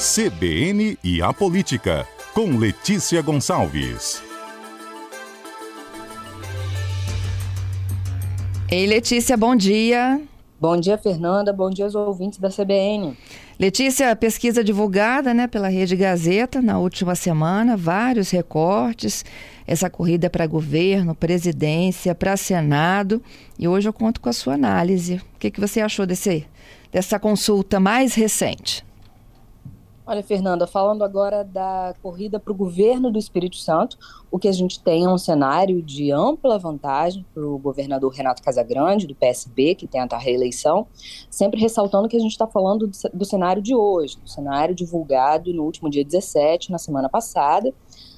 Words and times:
CBN 0.00 0.96
e 1.04 1.20
a 1.20 1.30
Política, 1.30 2.08
com 2.32 2.56
Letícia 2.56 3.20
Gonçalves. 3.20 4.22
Ei, 8.70 8.86
Letícia, 8.86 9.36
bom 9.36 9.54
dia. 9.54 10.18
Bom 10.58 10.80
dia, 10.80 10.96
Fernanda. 10.96 11.52
Bom 11.52 11.68
dia 11.68 11.84
aos 11.84 11.94
ouvintes 11.94 12.38
da 12.38 12.48
CBN. 12.48 13.14
Letícia, 13.58 14.16
pesquisa 14.16 14.64
divulgada 14.64 15.34
né, 15.34 15.46
pela 15.46 15.68
Rede 15.68 15.94
Gazeta 15.96 16.62
na 16.62 16.78
última 16.78 17.14
semana, 17.14 17.76
vários 17.76 18.30
recortes, 18.30 19.22
essa 19.66 19.90
corrida 19.90 20.30
para 20.30 20.46
governo, 20.46 21.14
presidência, 21.14 22.14
para 22.14 22.38
Senado. 22.38 23.22
E 23.58 23.68
hoje 23.68 23.86
eu 23.86 23.92
conto 23.92 24.18
com 24.18 24.30
a 24.30 24.32
sua 24.32 24.54
análise. 24.54 25.16
O 25.16 25.38
que, 25.38 25.50
que 25.50 25.60
você 25.60 25.82
achou 25.82 26.06
desse, 26.06 26.46
dessa 26.90 27.18
consulta 27.18 27.78
mais 27.78 28.14
recente? 28.14 28.82
Olha, 30.10 30.24
Fernanda, 30.24 30.66
falando 30.66 31.04
agora 31.04 31.44
da 31.44 31.94
corrida 32.02 32.40
para 32.40 32.52
o 32.52 32.56
governo 32.56 33.12
do 33.12 33.18
Espírito 33.20 33.54
Santo, 33.54 33.96
o 34.28 34.40
que 34.40 34.48
a 34.48 34.52
gente 34.52 34.82
tem 34.82 35.04
é 35.04 35.08
um 35.08 35.16
cenário 35.16 35.80
de 35.80 36.10
ampla 36.10 36.58
vantagem 36.58 37.24
para 37.32 37.46
o 37.46 37.56
governador 37.56 38.12
Renato 38.12 38.42
Casagrande, 38.42 39.06
do 39.06 39.14
PSB, 39.14 39.76
que 39.76 39.86
tenta 39.86 40.16
a 40.16 40.18
reeleição, 40.18 40.84
sempre 41.30 41.60
ressaltando 41.60 42.08
que 42.08 42.16
a 42.16 42.20
gente 42.20 42.32
está 42.32 42.44
falando 42.44 42.88
do, 42.88 42.98
do 43.14 43.24
cenário 43.24 43.62
de 43.62 43.72
hoje, 43.72 44.18
do 44.18 44.28
cenário 44.28 44.74
divulgado 44.74 45.54
no 45.54 45.62
último 45.62 45.88
dia 45.88 46.04
17, 46.04 46.72
na 46.72 46.78
semana 46.78 47.08
passada. 47.08 47.72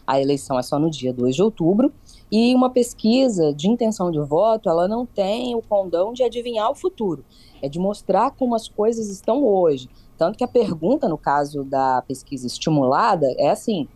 A 0.07 0.19
eleição 0.19 0.59
é 0.59 0.63
só 0.63 0.79
no 0.79 0.91
dia 0.91 1.13
2 1.13 1.37
de 1.37 1.43
outubro. 1.43 1.93
E 2.31 2.55
uma 2.55 2.71
pesquisa 2.71 3.53
de 3.53 3.69
intenção 3.69 4.11
de 4.11 4.19
voto, 4.19 4.71
ela 4.71 4.89
não 4.89 5.05
tem 5.05 5.55
o 5.55 5.61
condão 5.61 6.15
de 6.15 6.23
adivinhar 6.23 6.71
o 6.71 6.75
futuro, 6.75 7.23
é 7.61 7.69
de 7.69 7.79
mostrar 7.79 8.31
como 8.31 8.55
as 8.55 8.67
coisas 8.67 9.11
estão 9.11 9.45
hoje. 9.45 9.91
Tanto 10.23 10.39
que 10.39 10.45
a 10.45 10.49
pergunta, 10.49 11.09
no 11.09 11.19
caso 11.19 11.65
da 11.65 12.01
pesquisa 12.03 12.47
estimulada, 12.47 13.27
é 13.39 13.51
assim: 13.51 13.89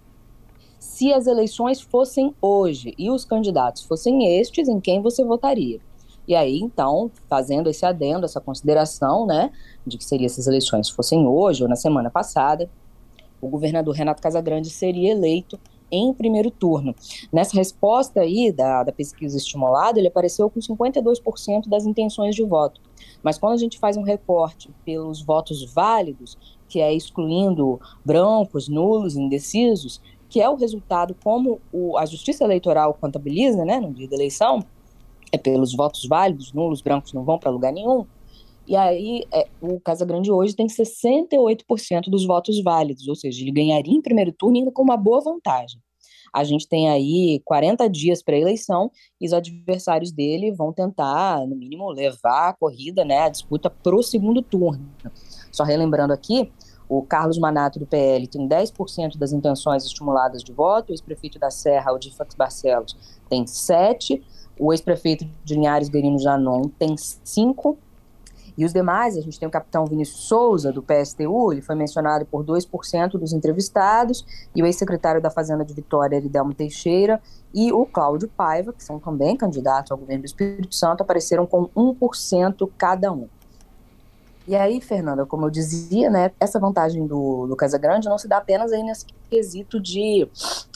se 0.77 1.13
as 1.13 1.29
eleições 1.29 1.81
fossem 1.81 2.35
hoje 2.43 2.93
e 2.99 3.09
os 3.13 3.25
candidatos 3.25 3.85
fossem 3.85 4.37
estes, 4.37 4.67
em 4.67 4.81
quem 4.81 5.01
você 5.01 5.25
votaria? 5.25 5.79
E 6.27 6.35
aí, 6.35 6.59
então, 6.59 7.13
fazendo 7.29 7.71
esse 7.71 7.87
adendo, 7.87 8.25
essa 8.25 8.41
consideração, 8.41 9.25
né, 9.25 9.53
de 9.87 9.97
que 9.97 10.05
seria 10.05 10.29
se 10.29 10.41
as 10.41 10.49
eleições 10.49 10.89
fossem 10.91 11.25
hoje 11.25 11.63
ou 11.63 11.69
na 11.69 11.77
semana 11.77 12.11
passada, 12.11 12.69
o 13.41 13.49
governador 13.49 13.95
Renato 13.95 14.21
Casagrande 14.21 14.69
seria 14.69 15.13
eleito 15.13 15.61
em 15.91 16.13
primeiro 16.13 16.51
turno. 16.51 16.95
Nessa 17.33 17.57
resposta 17.57 18.21
aí 18.21 18.53
da, 18.53 18.83
da 18.83 18.93
pesquisa 18.93 19.37
estimulada, 19.37 19.99
ele 19.99 20.09
apareceu 20.09 20.49
com 20.51 20.61
52% 20.61 21.69
das 21.69 21.87
intenções 21.87 22.35
de 22.35 22.45
voto. 22.45 22.81
Mas 23.23 23.39
quando 23.39 23.55
a 23.55 23.59
gente 23.59 23.79
faz 23.79 23.97
um 23.97 24.03
recorte 24.03 24.71
pelos 24.85 25.23
votos 25.23 25.65
válidos, 25.73 26.37
que 26.69 26.81
é 26.81 26.93
excluindo 26.93 27.81
brancos, 28.05 28.69
nulos, 28.69 29.17
indecisos, 29.17 30.01
que 30.29 30.41
é 30.41 30.49
o 30.49 30.57
resultado 30.57 31.17
como 31.23 31.61
o, 31.73 31.97
a 31.97 32.05
Justiça 32.05 32.45
Eleitoral 32.45 32.95
contabiliza, 32.95 33.65
né, 33.65 33.81
no 33.81 33.93
dia 33.93 34.09
da 34.09 34.17
eleição, 34.17 34.65
é 35.31 35.39
pelos 35.39 35.75
votos 35.75 36.07
válidos, 36.07 36.53
nulos, 36.53 36.81
brancos 36.81 37.13
não 37.13 37.25
vão 37.25 37.39
para 37.39 37.51
lugar 37.51 37.73
nenhum. 37.73 38.07
E 38.67 38.75
aí, 38.75 39.25
é, 39.33 39.47
o 39.61 39.79
Casagrande 39.79 40.31
hoje 40.31 40.55
tem 40.55 40.67
68% 40.67 42.09
dos 42.09 42.27
votos 42.27 42.61
válidos, 42.63 43.07
ou 43.07 43.15
seja, 43.15 43.41
ele 43.41 43.53
ganharia 43.53 43.95
em 43.95 44.03
primeiro 44.03 44.33
turno 44.33 44.59
ainda 44.59 44.73
com 44.73 44.83
uma 44.83 44.97
boa 44.97 45.21
vantagem. 45.21 45.81
A 46.33 46.45
gente 46.45 46.69
tem 46.69 46.91
aí 46.91 47.41
40 47.45 47.89
dias 47.89 48.23
para 48.23 48.35
a 48.35 48.39
eleição 48.39 48.91
e 49.21 49.27
os 49.27 49.33
adversários 49.33 50.13
dele 50.13 50.53
vão 50.53 50.73
tentar, 50.73 51.47
no 51.47 51.57
mínimo, 51.57 51.89
levar 51.91 52.49
a 52.49 52.53
corrida, 52.53 53.05
né, 53.05 53.21
a 53.21 53.29
disputa 53.29 53.71
para 53.71 53.97
o 53.97 54.03
segundo 54.03 54.43
turno. 54.43 54.87
Só 55.51 55.63
relembrando 55.65 56.13
aqui, 56.13 56.53
o 56.89 57.03
Carlos 57.03 57.39
Manato, 57.39 57.79
do 57.79 57.87
PL, 57.87 58.27
tem 58.29 58.47
10% 58.47 59.17
das 59.17 59.33
intenções 59.33 59.85
estimuladas 59.85 60.43
de 60.43 60.53
voto, 60.53 60.91
o 60.91 60.93
ex-prefeito 60.93 61.39
da 61.39 61.51
Serra, 61.51 61.93
o 61.93 61.99
Difax 61.99 62.35
Barcelos, 62.35 62.97
tem 63.29 63.45
7%, 63.45 64.23
o 64.59 64.73
ex-prefeito 64.73 65.27
de 65.45 65.55
Linhares, 65.55 65.89
Berino 65.89 66.19
Janon, 66.19 66.63
tem 66.79 66.95
5%, 66.95 67.77
e 68.57 68.65
os 68.65 68.73
demais, 68.73 69.17
a 69.17 69.21
gente 69.21 69.39
tem 69.39 69.47
o 69.47 69.51
capitão 69.51 69.85
Vinícius 69.85 70.29
Souza, 70.29 70.73
do 70.73 70.83
PSTU, 70.83 71.53
ele 71.53 71.63
foi 71.63 71.75
mencionado 71.75 72.25
por 72.25 72.45
2% 72.45 73.13
dos 73.13 73.33
entrevistados, 73.33 74.25
e 74.55 74.63
o 74.63 74.67
ex-secretário 74.67 75.21
da 75.21 75.31
Fazenda 75.31 75.65
de 75.65 75.75
Vitória, 75.75 76.17
Eridelmo 76.17 76.55
Teixeira, 76.55 77.21
e 77.55 77.73
o 77.73 77.85
Cláudio 77.87 78.29
Paiva, 78.29 78.73
que 78.73 78.83
são 78.83 78.99
também 78.99 79.37
candidatos 79.37 79.93
ao 79.93 79.99
governo 79.99 80.23
do 80.23 80.27
Espírito 80.27 80.75
Santo, 80.75 81.03
apareceram 81.03 81.47
com 81.47 81.69
1% 81.69 82.69
cada 82.79 83.13
um. 83.13 83.29
E 84.49 84.55
aí, 84.55 84.81
Fernanda, 84.81 85.27
como 85.27 85.47
eu 85.47 85.51
dizia, 85.51 86.09
né, 86.09 86.31
essa 86.39 86.61
vantagem 86.61 87.05
do, 87.05 87.49
do 87.49 87.57
Casagrande 87.57 88.09
não 88.09 88.17
se 88.17 88.29
dá 88.29 88.37
apenas 88.37 88.71
aí 88.71 88.81
nesse 88.81 89.05
quesito 89.29 89.81
de 89.81 90.29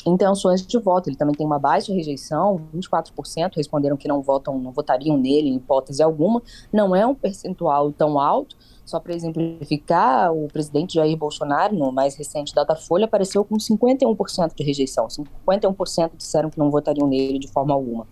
intenções 0.05 0.67
de 0.67 0.77
voto. 0.79 1.09
Ele 1.09 1.17
também 1.17 1.37
tem 1.37 1.47
uma 1.47 1.59
baixa 1.59 1.93
rejeição, 1.93 2.61
24% 2.75 3.53
responderam 3.55 3.97
que 3.97 4.09
não 4.09 4.23
votam, 4.23 4.59
não 4.59 4.73
votariam 4.73 5.17
nele 5.17 5.51
em 5.51 5.57
hipótese 5.57 6.03
alguma. 6.03 6.43
Não 6.73 6.97
é 6.97 7.07
um 7.07 7.15
percentual 7.15 7.93
tão 7.93 8.19
alto. 8.19 8.57
Só 8.85 8.99
para 8.99 9.15
exemplificar, 9.15 10.33
o 10.33 10.49
presidente 10.49 10.95
Jair 10.95 11.17
Bolsonaro, 11.17 11.77
no 11.77 11.93
mais 11.93 12.17
recente 12.17 12.53
Datafolha, 12.53 13.05
apareceu 13.05 13.45
com 13.45 13.57
51% 13.57 14.53
de 14.53 14.65
rejeição. 14.65 15.07
51% 15.07 16.11
disseram 16.17 16.51
que 16.51 16.59
não 16.59 16.73
votariam 16.73 17.07
nele 17.07 17.39
de 17.39 17.47
forma 17.47 17.73
alguma. 17.73 18.05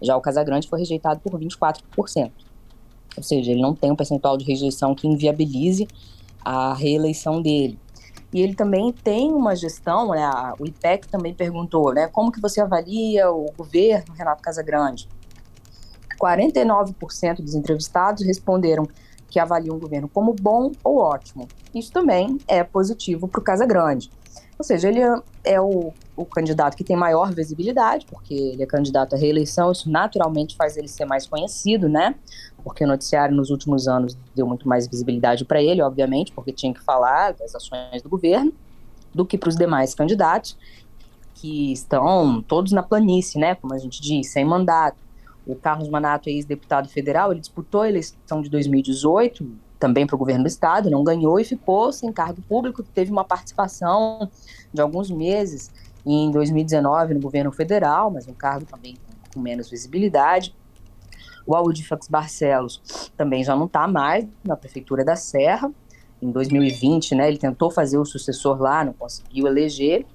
Já 0.00 0.16
o 0.16 0.22
Casagrande 0.22 0.70
foi 0.70 0.78
rejeitado 0.78 1.20
por 1.20 1.38
24% 1.38 2.32
ou 3.16 3.22
seja, 3.22 3.50
ele 3.50 3.60
não 3.60 3.74
tem 3.74 3.90
um 3.90 3.96
percentual 3.96 4.36
de 4.36 4.44
rejeição 4.44 4.94
que 4.94 5.06
inviabilize 5.06 5.86
a 6.44 6.74
reeleição 6.74 7.40
dele. 7.40 7.78
E 8.32 8.40
ele 8.40 8.54
também 8.54 8.92
tem 8.92 9.32
uma 9.32 9.54
gestão, 9.54 10.10
né, 10.10 10.28
o 10.58 10.66
IPEC 10.66 11.06
também 11.08 11.34
perguntou, 11.34 11.92
né, 11.92 12.08
como 12.08 12.32
que 12.32 12.40
você 12.40 12.60
avalia 12.60 13.30
o 13.30 13.46
governo 13.56 14.14
Renato 14.14 14.42
Casagrande? 14.42 15.08
49% 16.18 17.42
dos 17.42 17.54
entrevistados 17.54 18.24
responderam 18.24 18.88
que 19.28 19.38
avaliam 19.38 19.76
o 19.76 19.80
governo 19.80 20.08
como 20.08 20.34
bom 20.34 20.72
ou 20.84 20.98
ótimo. 20.98 21.48
Isso 21.74 21.90
também 21.90 22.38
é 22.46 22.62
positivo 22.62 23.26
para 23.26 23.40
o 23.40 23.42
Casagrande. 23.42 24.10
Ou 24.58 24.64
seja, 24.64 24.88
ele 24.88 25.00
é 25.42 25.60
o, 25.60 25.92
o 26.14 26.26
candidato 26.26 26.76
que 26.76 26.84
tem 26.84 26.94
maior 26.94 27.32
visibilidade, 27.32 28.06
porque 28.06 28.34
ele 28.34 28.62
é 28.62 28.66
candidato 28.66 29.14
à 29.14 29.18
reeleição, 29.18 29.72
isso 29.72 29.90
naturalmente 29.90 30.56
faz 30.56 30.76
ele 30.76 30.88
ser 30.88 31.06
mais 31.06 31.26
conhecido, 31.26 31.88
né? 31.88 32.14
Porque 32.62 32.84
o 32.84 32.86
noticiário 32.86 33.34
nos 33.34 33.50
últimos 33.50 33.88
anos 33.88 34.16
deu 34.34 34.46
muito 34.46 34.68
mais 34.68 34.86
visibilidade 34.86 35.44
para 35.44 35.62
ele, 35.62 35.80
obviamente, 35.80 36.30
porque 36.32 36.52
tinha 36.52 36.72
que 36.72 36.82
falar 36.82 37.32
das 37.32 37.54
ações 37.54 38.02
do 38.02 38.08
governo, 38.08 38.52
do 39.14 39.24
que 39.24 39.38
para 39.38 39.48
os 39.48 39.56
demais 39.56 39.94
candidatos, 39.94 40.56
que 41.34 41.72
estão 41.72 42.42
todos 42.42 42.72
na 42.72 42.82
planície, 42.82 43.40
né? 43.40 43.54
Como 43.54 43.72
a 43.72 43.78
gente 43.78 44.00
diz, 44.00 44.28
sem 44.28 44.44
mandato. 44.44 44.98
O 45.46 45.56
Carlos 45.56 45.88
Manato, 45.88 46.28
ex-deputado 46.28 46.88
federal, 46.88 47.32
ele 47.32 47.40
disputou 47.40 47.80
a 47.80 47.88
eleição 47.88 48.42
de 48.42 48.48
2018, 48.48 49.44
também 49.78 50.06
para 50.06 50.14
o 50.14 50.18
governo 50.18 50.44
do 50.44 50.46
estado, 50.46 50.88
não 50.88 51.02
ganhou 51.02 51.40
e 51.40 51.44
ficou 51.44 51.92
sem 51.92 52.12
cargo 52.12 52.40
público, 52.42 52.84
teve 52.84 53.10
uma 53.10 53.24
participação 53.24 54.30
de 54.72 54.80
alguns 54.80 55.10
meses 55.10 55.72
em 56.04 56.30
2019 56.30 57.14
no 57.14 57.20
governo 57.20 57.52
federal, 57.52 58.10
mas 58.10 58.26
um 58.26 58.34
cargo 58.34 58.66
também 58.66 58.96
com 59.32 59.40
menos 59.40 59.70
visibilidade. 59.70 60.54
O 61.46 61.54
Audifax 61.54 62.08
Barcelos 62.08 63.10
também 63.16 63.42
já 63.42 63.56
não 63.56 63.66
está 63.66 63.88
mais 63.88 64.26
na 64.44 64.56
prefeitura 64.56 65.04
da 65.04 65.16
Serra. 65.16 65.70
Em 66.20 66.30
2020, 66.30 67.16
né, 67.16 67.28
ele 67.28 67.38
tentou 67.38 67.70
fazer 67.70 67.98
o 67.98 68.04
sucessor 68.04 68.60
lá, 68.60 68.84
não 68.84 68.92
conseguiu 68.92 69.46
eleger. 69.48 70.06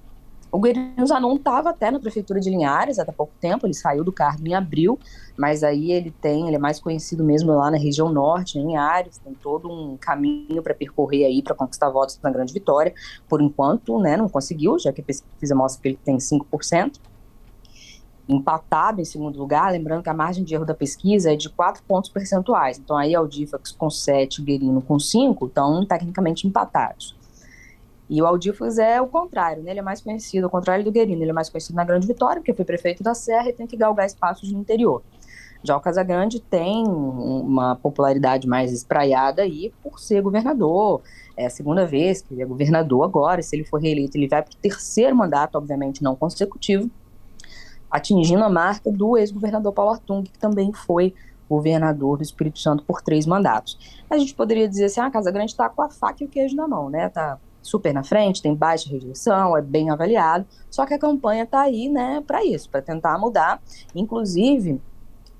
O 0.50 0.58
Guerino 0.58 1.06
Zanon 1.06 1.36
estava 1.36 1.70
até 1.70 1.90
na 1.90 2.00
prefeitura 2.00 2.40
de 2.40 2.48
Linhares 2.48 2.98
até 2.98 3.12
pouco 3.12 3.32
tempo, 3.38 3.66
ele 3.66 3.74
saiu 3.74 4.02
do 4.02 4.10
cargo 4.10 4.46
em 4.46 4.54
abril, 4.54 4.98
mas 5.36 5.62
aí 5.62 5.92
ele 5.92 6.10
tem, 6.10 6.46
ele 6.46 6.56
é 6.56 6.58
mais 6.58 6.80
conhecido 6.80 7.22
mesmo 7.22 7.52
lá 7.52 7.70
na 7.70 7.76
região 7.76 8.10
norte, 8.10 8.58
em 8.58 8.62
Linhares, 8.62 9.18
tem 9.18 9.34
todo 9.34 9.70
um 9.70 9.98
caminho 9.98 10.62
para 10.62 10.74
percorrer 10.74 11.26
aí 11.26 11.42
para 11.42 11.54
conquistar 11.54 11.90
votos 11.90 12.18
na 12.22 12.30
Grande 12.30 12.54
Vitória. 12.54 12.94
Por 13.28 13.42
enquanto, 13.42 13.98
né, 14.00 14.16
não 14.16 14.28
conseguiu, 14.28 14.78
já 14.78 14.90
que 14.90 15.02
a 15.02 15.04
pesquisa 15.04 15.54
mostra 15.54 15.82
que 15.82 15.88
ele 15.88 15.98
tem 16.02 16.16
5%. 16.16 16.98
Empatado 18.26 19.00
em 19.00 19.04
segundo 19.04 19.38
lugar, 19.38 19.72
lembrando 19.72 20.02
que 20.02 20.10
a 20.10 20.14
margem 20.14 20.44
de 20.44 20.54
erro 20.54 20.64
da 20.64 20.74
pesquisa 20.74 21.32
é 21.32 21.36
de 21.36 21.48
4 21.50 21.82
pontos 21.84 22.10
percentuais. 22.10 22.78
Então 22.78 22.96
aí 22.96 23.14
Aldifax 23.14 23.72
com 23.72 23.90
7, 23.90 24.42
Guerino 24.42 24.80
com 24.80 24.98
5, 24.98 25.46
estão 25.46 25.84
tecnicamente 25.84 26.46
empatados. 26.46 27.17
E 28.08 28.22
o 28.22 28.26
Aldifos 28.26 28.78
é 28.78 29.00
o 29.00 29.06
contrário, 29.06 29.62
né? 29.62 29.72
ele 29.72 29.80
é 29.80 29.82
mais 29.82 30.00
conhecido, 30.00 30.44
ao 30.44 30.50
contrário 30.50 30.84
do 30.84 30.90
Guerino, 30.90 31.22
ele 31.22 31.30
é 31.30 31.34
mais 31.34 31.50
conhecido 31.50 31.76
na 31.76 31.84
Grande 31.84 32.06
Vitória, 32.06 32.40
porque 32.40 32.54
foi 32.54 32.64
prefeito 32.64 33.02
da 33.02 33.14
Serra 33.14 33.50
e 33.50 33.52
tem 33.52 33.66
que 33.66 33.76
galgar 33.76 34.06
espaços 34.06 34.50
no 34.50 34.58
interior. 34.58 35.02
Já 35.62 35.76
o 35.76 35.80
Casagrande 35.80 36.40
tem 36.40 36.86
uma 36.86 37.74
popularidade 37.74 38.46
mais 38.46 38.72
espraiada 38.72 39.42
aí 39.42 39.72
por 39.82 39.98
ser 39.98 40.22
governador. 40.22 41.02
É 41.36 41.46
a 41.46 41.50
segunda 41.50 41.84
vez 41.84 42.22
que 42.22 42.32
ele 42.32 42.42
é 42.42 42.46
governador 42.46 43.04
agora. 43.04 43.42
Se 43.42 43.56
ele 43.56 43.64
for 43.64 43.80
reeleito, 43.80 44.16
ele 44.16 44.28
vai 44.28 44.42
para 44.42 44.52
o 44.52 44.56
terceiro 44.56 45.16
mandato, 45.16 45.56
obviamente 45.56 46.02
não 46.02 46.14
consecutivo, 46.14 46.88
atingindo 47.90 48.44
a 48.44 48.48
marca 48.48 48.90
do 48.90 49.16
ex-governador 49.16 49.72
Paulo 49.72 49.92
Artung, 49.92 50.22
que 50.22 50.38
também 50.38 50.72
foi 50.72 51.12
governador 51.48 52.18
do 52.18 52.22
Espírito 52.22 52.58
Santo 52.60 52.84
por 52.84 53.02
três 53.02 53.26
mandatos. 53.26 53.78
A 54.08 54.16
gente 54.16 54.34
poderia 54.34 54.68
dizer 54.68 54.84
assim, 54.84 55.00
ah, 55.00 55.06
a 55.06 55.10
Casa 55.10 55.30
Grande 55.30 55.52
está 55.52 55.68
com 55.68 55.82
a 55.82 55.88
faca 55.88 56.22
e 56.22 56.26
o 56.26 56.28
queijo 56.28 56.54
na 56.54 56.68
mão, 56.68 56.88
né? 56.88 57.08
Tá 57.08 57.38
super 57.68 57.92
na 57.92 58.02
frente, 58.02 58.42
tem 58.42 58.54
baixa 58.54 58.88
rejeição, 58.88 59.56
é 59.56 59.62
bem 59.62 59.90
avaliado. 59.90 60.46
Só 60.70 60.86
que 60.86 60.94
a 60.94 60.98
campanha 60.98 61.44
está 61.44 61.60
aí, 61.60 61.88
né, 61.88 62.22
para 62.26 62.44
isso, 62.44 62.68
para 62.68 62.82
tentar 62.82 63.18
mudar. 63.18 63.62
Inclusive, 63.94 64.80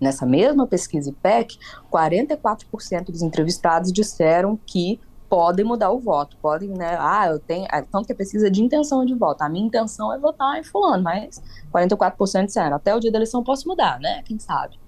nessa 0.01 0.25
mesma 0.25 0.67
pesquisa 0.67 1.11
IPEC, 1.11 1.59
44% 1.91 3.07
dos 3.07 3.23
entrevistados 3.23 3.93
disseram 3.93 4.59
que 4.67 5.01
podem 5.29 5.65
mudar 5.65 5.91
o 5.91 5.99
voto, 5.99 6.37
podem, 6.41 6.71
né, 6.71 6.97
ah, 6.99 7.29
eu 7.29 7.39
tenho, 7.39 7.67
é, 7.71 7.83
tanto 7.83 8.07
que 8.07 8.13
a 8.13 8.17
pesquisa 8.17 8.51
de 8.51 8.63
intenção 8.63 9.05
de 9.05 9.15
voto, 9.15 9.43
a 9.43 9.49
minha 9.49 9.67
intenção 9.67 10.13
é 10.13 10.19
votar 10.19 10.59
em 10.59 10.65
fulano, 10.65 11.03
mas 11.03 11.43
44% 11.71 12.47
disseram, 12.47 12.77
até 12.77 12.95
o 12.95 12.99
dia 12.99 13.13
da 13.13 13.19
eleição 13.19 13.45
posso 13.45 13.69
mudar, 13.69 14.01
né, 14.01 14.23
quem 14.23 14.39
sabe. 14.39 14.81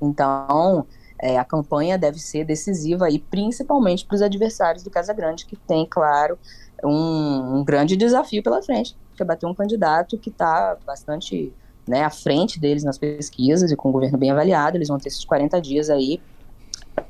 Então, 0.00 0.86
é, 1.22 1.38
a 1.38 1.44
campanha 1.44 1.96
deve 1.96 2.18
ser 2.18 2.44
decisiva 2.44 3.06
aí, 3.06 3.18
principalmente 3.18 4.04
para 4.04 4.16
os 4.16 4.22
adversários 4.22 4.82
do 4.82 4.90
Casa 4.90 5.12
Grande, 5.12 5.46
que 5.46 5.56
tem, 5.56 5.86
claro, 5.86 6.36
um, 6.84 7.58
um 7.58 7.64
grande 7.64 7.96
desafio 7.96 8.42
pela 8.42 8.62
frente, 8.62 8.96
que 9.16 9.22
é 9.22 9.26
bater 9.26 9.46
um 9.46 9.54
candidato 9.54 10.18
que 10.18 10.30
está 10.30 10.76
bastante 10.86 11.52
né, 11.86 12.04
à 12.04 12.10
frente 12.10 12.60
deles 12.60 12.84
nas 12.84 12.98
pesquisas 12.98 13.70
e 13.70 13.76
com 13.76 13.88
o 13.88 13.92
governo 13.92 14.18
bem 14.18 14.30
avaliado, 14.30 14.76
eles 14.76 14.88
vão 14.88 14.98
ter 14.98 15.08
esses 15.08 15.24
40 15.24 15.60
dias 15.60 15.90
aí 15.90 16.20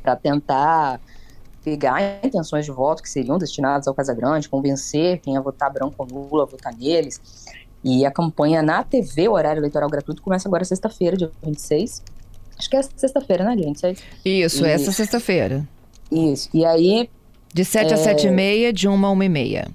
para 0.03 0.17
tentar 0.17 1.01
pegar 1.63 2.25
intenções 2.25 2.65
de 2.65 2.73
voto 2.73 3.03
que 3.03 3.09
seriam 3.09 3.39
destinadas 3.39 3.87
ao 3.87 3.95
Casagrande, 3.95 4.49
convencer 4.49 5.21
quem 5.21 5.35
ia 5.35 5.41
votar 5.41 5.73
branco 5.73 5.95
ou 5.99 6.07
Lula 6.07 6.43
a 6.45 6.47
votar 6.47 6.75
neles. 6.75 7.21
E 7.85 8.05
a 8.05 8.11
campanha 8.11 8.63
na 8.63 8.83
TV, 8.83 9.29
o 9.29 9.33
horário 9.33 9.61
eleitoral 9.61 9.89
gratuito, 9.89 10.23
começa 10.23 10.49
agora 10.49 10.65
sexta-feira, 10.65 11.17
dia 11.17 11.31
26. 11.43 12.03
Acho 12.59 12.71
que 12.71 12.77
é 12.77 12.83
sexta-feira, 12.83 13.45
né, 13.45 13.57
gente? 13.57 13.99
Isso, 14.25 14.65
e... 14.65 14.69
essa 14.69 14.93
sexta-feira. 14.93 15.67
Isso. 16.11 16.49
E 16.55 16.65
aí. 16.65 17.11
De 17.53 17.65
7 17.65 17.91
é... 17.91 17.95
a 17.95 17.97
7 17.97 18.27
e 18.27 18.31
meia, 18.31 18.73
de 18.73 18.89
1 18.89 19.07
a 19.07 19.11
1 19.11 19.23
e 19.23 19.29
meia. 19.29 19.69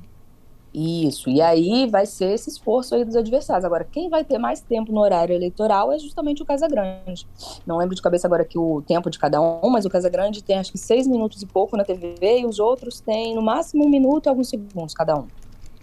Isso, 0.73 1.29
e 1.29 1.41
aí 1.41 1.87
vai 1.89 2.05
ser 2.05 2.33
esse 2.33 2.49
esforço 2.49 2.93
aí 2.93 3.03
dos 3.03 3.15
adversários. 3.15 3.65
Agora, 3.65 3.83
quem 3.83 4.09
vai 4.09 4.23
ter 4.23 4.37
mais 4.37 4.61
tempo 4.61 4.91
no 4.91 5.01
horário 5.01 5.33
eleitoral 5.33 5.91
é 5.91 5.97
justamente 5.97 6.43
o 6.43 6.45
Casagrande. 6.45 7.27
Não 7.65 7.77
lembro 7.77 7.95
de 7.95 8.01
cabeça 8.01 8.27
agora 8.27 8.45
que 8.45 8.59
o 8.59 8.83
tempo 8.85 9.09
de 9.09 9.17
cada 9.17 9.41
um, 9.41 9.69
mas 9.69 9.85
o 9.85 9.89
Casagrande 9.89 10.43
tem 10.43 10.57
acho 10.57 10.71
que 10.71 10.77
seis 10.77 11.07
minutos 11.07 11.41
e 11.41 11.47
pouco 11.47 11.75
na 11.75 11.83
TV 11.83 12.41
e 12.41 12.45
os 12.45 12.59
outros 12.59 12.99
têm 12.99 13.33
no 13.33 13.41
máximo 13.41 13.85
um 13.85 13.89
minuto 13.89 14.27
e 14.27 14.29
alguns 14.29 14.49
segundos 14.49 14.93
cada 14.93 15.17
um. 15.17 15.25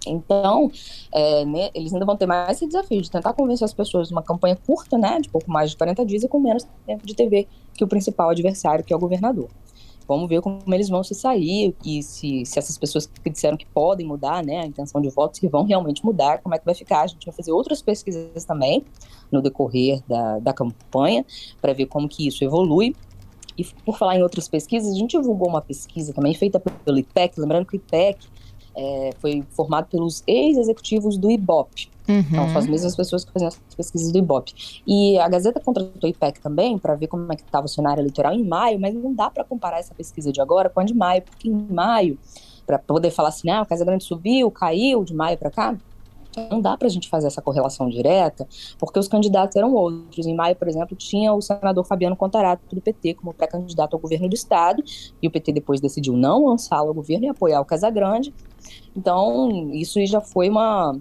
Então, 0.06 0.70
é, 1.10 1.44
né, 1.44 1.70
eles 1.74 1.92
ainda 1.92 2.04
vão 2.04 2.16
ter 2.16 2.26
mais 2.26 2.58
esse 2.58 2.66
desafio 2.66 3.00
de 3.00 3.10
tentar 3.10 3.32
convencer 3.32 3.64
as 3.64 3.74
pessoas 3.74 4.10
numa 4.10 4.22
campanha 4.22 4.56
curta, 4.66 4.96
né, 4.96 5.18
de 5.20 5.28
pouco 5.28 5.50
mais 5.50 5.70
de 5.70 5.76
40 5.76 6.04
dias 6.04 6.22
e 6.22 6.28
com 6.28 6.38
menos 6.38 6.66
tempo 6.86 7.06
de 7.06 7.14
TV 7.14 7.48
que 7.72 7.82
o 7.82 7.88
principal 7.88 8.30
adversário, 8.30 8.84
que 8.84 8.92
é 8.92 8.96
o 8.96 8.98
governador. 8.98 9.48
Vamos 10.06 10.28
ver 10.28 10.40
como 10.40 10.62
eles 10.74 10.88
vão 10.88 11.02
se 11.02 11.14
sair 11.14 11.74
e 11.84 12.02
se, 12.02 12.44
se 12.44 12.58
essas 12.58 12.76
pessoas 12.76 13.06
que 13.06 13.30
disseram 13.30 13.56
que 13.56 13.66
podem 13.66 14.06
mudar 14.06 14.44
né, 14.44 14.60
a 14.60 14.66
intenção 14.66 15.00
de 15.00 15.08
voto, 15.08 15.38
se 15.38 15.48
vão 15.48 15.64
realmente 15.64 16.04
mudar, 16.04 16.42
como 16.42 16.54
é 16.54 16.58
que 16.58 16.64
vai 16.64 16.74
ficar. 16.74 17.02
A 17.02 17.06
gente 17.06 17.24
vai 17.24 17.34
fazer 17.34 17.52
outras 17.52 17.80
pesquisas 17.80 18.44
também 18.44 18.84
no 19.32 19.40
decorrer 19.40 20.02
da, 20.06 20.38
da 20.38 20.52
campanha 20.52 21.24
para 21.60 21.72
ver 21.72 21.86
como 21.86 22.08
que 22.08 22.26
isso 22.26 22.44
evolui. 22.44 22.94
E 23.56 23.64
por 23.64 23.96
falar 23.96 24.16
em 24.16 24.22
outras 24.22 24.48
pesquisas, 24.48 24.92
a 24.92 24.98
gente 24.98 25.16
divulgou 25.16 25.48
uma 25.48 25.62
pesquisa 25.62 26.12
também 26.12 26.34
feita 26.34 26.58
pelo 26.58 26.98
IPEC, 26.98 27.40
lembrando 27.40 27.66
que 27.66 27.76
o 27.76 27.78
IPEC 27.78 28.26
é, 28.76 29.10
foi 29.20 29.44
formado 29.52 29.86
pelos 29.86 30.22
ex-executivos 30.26 31.16
do 31.16 31.30
IBOP. 31.30 31.88
Uhum. 32.06 32.18
Então, 32.18 32.48
são 32.48 32.58
as 32.58 32.66
mesmas 32.66 32.94
pessoas 32.94 33.24
que 33.24 33.32
faziam 33.32 33.48
as 33.48 33.74
pesquisas 33.74 34.12
do 34.12 34.18
IBOP. 34.18 34.82
E 34.86 35.18
a 35.18 35.28
Gazeta 35.28 35.60
contratou 35.60 35.92
o 36.02 36.06
IPEC 36.06 36.40
também 36.40 36.78
para 36.78 36.94
ver 36.94 37.06
como 37.06 37.32
é 37.32 37.36
que 37.36 37.42
estava 37.42 37.66
o 37.66 37.68
cenário 37.68 38.00
eleitoral 38.00 38.34
em 38.34 38.44
maio, 38.44 38.78
mas 38.78 38.94
não 38.94 39.14
dá 39.14 39.30
para 39.30 39.44
comparar 39.44 39.78
essa 39.78 39.94
pesquisa 39.94 40.30
de 40.30 40.40
agora 40.40 40.68
com 40.68 40.80
a 40.80 40.84
de 40.84 40.94
maio, 40.94 41.22
porque 41.22 41.48
em 41.48 41.52
maio, 41.52 42.18
para 42.66 42.78
poder 42.78 43.10
falar 43.10 43.30
assim, 43.30 43.48
ah, 43.50 43.62
a 43.62 43.66
Casa 43.66 43.84
Grande 43.84 44.04
subiu, 44.04 44.50
caiu 44.50 45.02
de 45.04 45.14
maio 45.14 45.38
para 45.38 45.50
cá, 45.50 45.76
não 46.50 46.60
dá 46.60 46.76
para 46.76 46.86
a 46.86 46.90
gente 46.90 47.08
fazer 47.08 47.26
essa 47.26 47.40
correlação 47.40 47.88
direta, 47.88 48.46
porque 48.78 48.98
os 48.98 49.08
candidatos 49.08 49.56
eram 49.56 49.74
outros. 49.74 50.26
Em 50.26 50.34
maio, 50.34 50.56
por 50.56 50.68
exemplo, 50.68 50.96
tinha 50.96 51.32
o 51.32 51.40
senador 51.40 51.84
Fabiano 51.84 52.16
Contarato, 52.16 52.62
do 52.74 52.80
PT, 52.80 53.14
como 53.14 53.32
pré-candidato 53.32 53.94
ao 53.94 54.00
governo 54.00 54.28
do 54.28 54.34
Estado, 54.34 54.82
e 55.22 55.28
o 55.28 55.30
PT 55.30 55.52
depois 55.52 55.80
decidiu 55.80 56.14
não 56.14 56.46
lançá-lo 56.46 56.88
ao 56.88 56.94
governo 56.94 57.26
e 57.26 57.28
apoiar 57.28 57.60
o 57.60 57.64
Casagrande. 57.64 58.34
Então, 58.96 59.70
isso 59.72 60.04
já 60.06 60.20
foi 60.20 60.48
uma, 60.48 60.96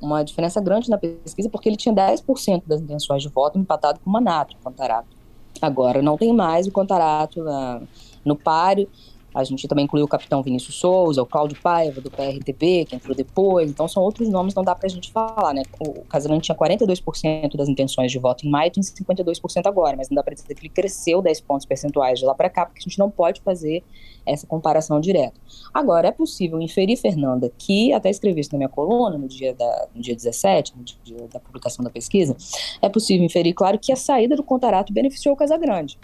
uma 0.00 0.22
diferença 0.22 0.60
grande 0.60 0.90
na 0.90 0.98
pesquisa, 0.98 1.48
porque 1.48 1.68
ele 1.68 1.76
tinha 1.76 1.94
10% 1.94 2.62
das 2.66 2.80
intenções 2.80 3.22
de 3.22 3.28
voto 3.28 3.58
empatado 3.58 4.00
com 4.00 4.10
o 4.10 4.12
Manato, 4.12 4.56
o 4.56 4.64
Contarato. 4.64 5.16
Agora, 5.60 6.00
não 6.02 6.16
tem 6.16 6.32
mais 6.32 6.66
o 6.66 6.72
Contarato 6.72 7.42
na, 7.42 7.82
no 8.24 8.36
páreo, 8.36 8.88
a 9.38 9.44
gente 9.44 9.68
também 9.68 9.84
incluiu 9.84 10.04
o 10.04 10.08
capitão 10.08 10.42
Vinícius 10.42 10.74
Souza, 10.74 11.22
o 11.22 11.26
Cláudio 11.26 11.56
Paiva, 11.62 12.00
do 12.00 12.10
PRTB, 12.10 12.86
que 12.86 12.96
entrou 12.96 13.14
depois. 13.14 13.70
Então, 13.70 13.86
são 13.86 14.02
outros 14.02 14.28
nomes, 14.28 14.52
não 14.52 14.64
dá 14.64 14.74
para 14.74 14.86
a 14.86 14.90
gente 14.90 15.12
falar, 15.12 15.54
né? 15.54 15.62
O 15.78 16.02
Casagrande 16.06 16.42
tinha 16.42 16.56
42% 16.56 17.56
das 17.56 17.68
intenções 17.68 18.10
de 18.10 18.18
voto 18.18 18.44
em 18.44 18.50
maio, 18.50 18.72
tem 18.72 18.82
52% 18.82 19.66
agora, 19.66 19.96
mas 19.96 20.10
não 20.10 20.16
dá 20.16 20.24
para 20.24 20.34
dizer 20.34 20.52
que 20.52 20.60
ele 20.60 20.68
cresceu 20.68 21.22
10 21.22 21.40
pontos 21.42 21.66
percentuais 21.66 22.18
de 22.18 22.24
lá 22.24 22.34
para 22.34 22.50
cá, 22.50 22.66
porque 22.66 22.80
a 22.80 22.82
gente 22.82 22.98
não 22.98 23.08
pode 23.08 23.40
fazer 23.40 23.84
essa 24.26 24.44
comparação 24.44 24.98
direta. 24.98 25.40
Agora, 25.72 26.08
é 26.08 26.12
possível 26.12 26.60
inferir, 26.60 26.96
Fernanda, 26.96 27.52
que 27.56 27.92
até 27.92 28.10
escrevi 28.10 28.40
isso 28.40 28.50
na 28.52 28.58
minha 28.58 28.68
coluna 28.68 29.16
no 29.16 29.28
dia, 29.28 29.54
da, 29.54 29.86
no 29.94 30.02
dia 30.02 30.16
17, 30.16 30.74
no 30.76 30.82
dia 30.82 31.28
da 31.28 31.38
publicação 31.38 31.84
da 31.84 31.90
pesquisa, 31.90 32.36
é 32.82 32.88
possível 32.88 33.24
inferir, 33.24 33.54
claro, 33.54 33.78
que 33.78 33.92
a 33.92 33.96
saída 33.96 34.34
do 34.34 34.42
Contarato 34.42 34.92
beneficiou 34.92 35.34
o 35.34 35.36
Casagrande 35.36 35.96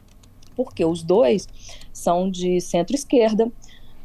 porque 0.54 0.84
os 0.84 1.02
dois 1.02 1.48
são 1.94 2.30
de 2.30 2.60
centro-esquerda. 2.60 3.50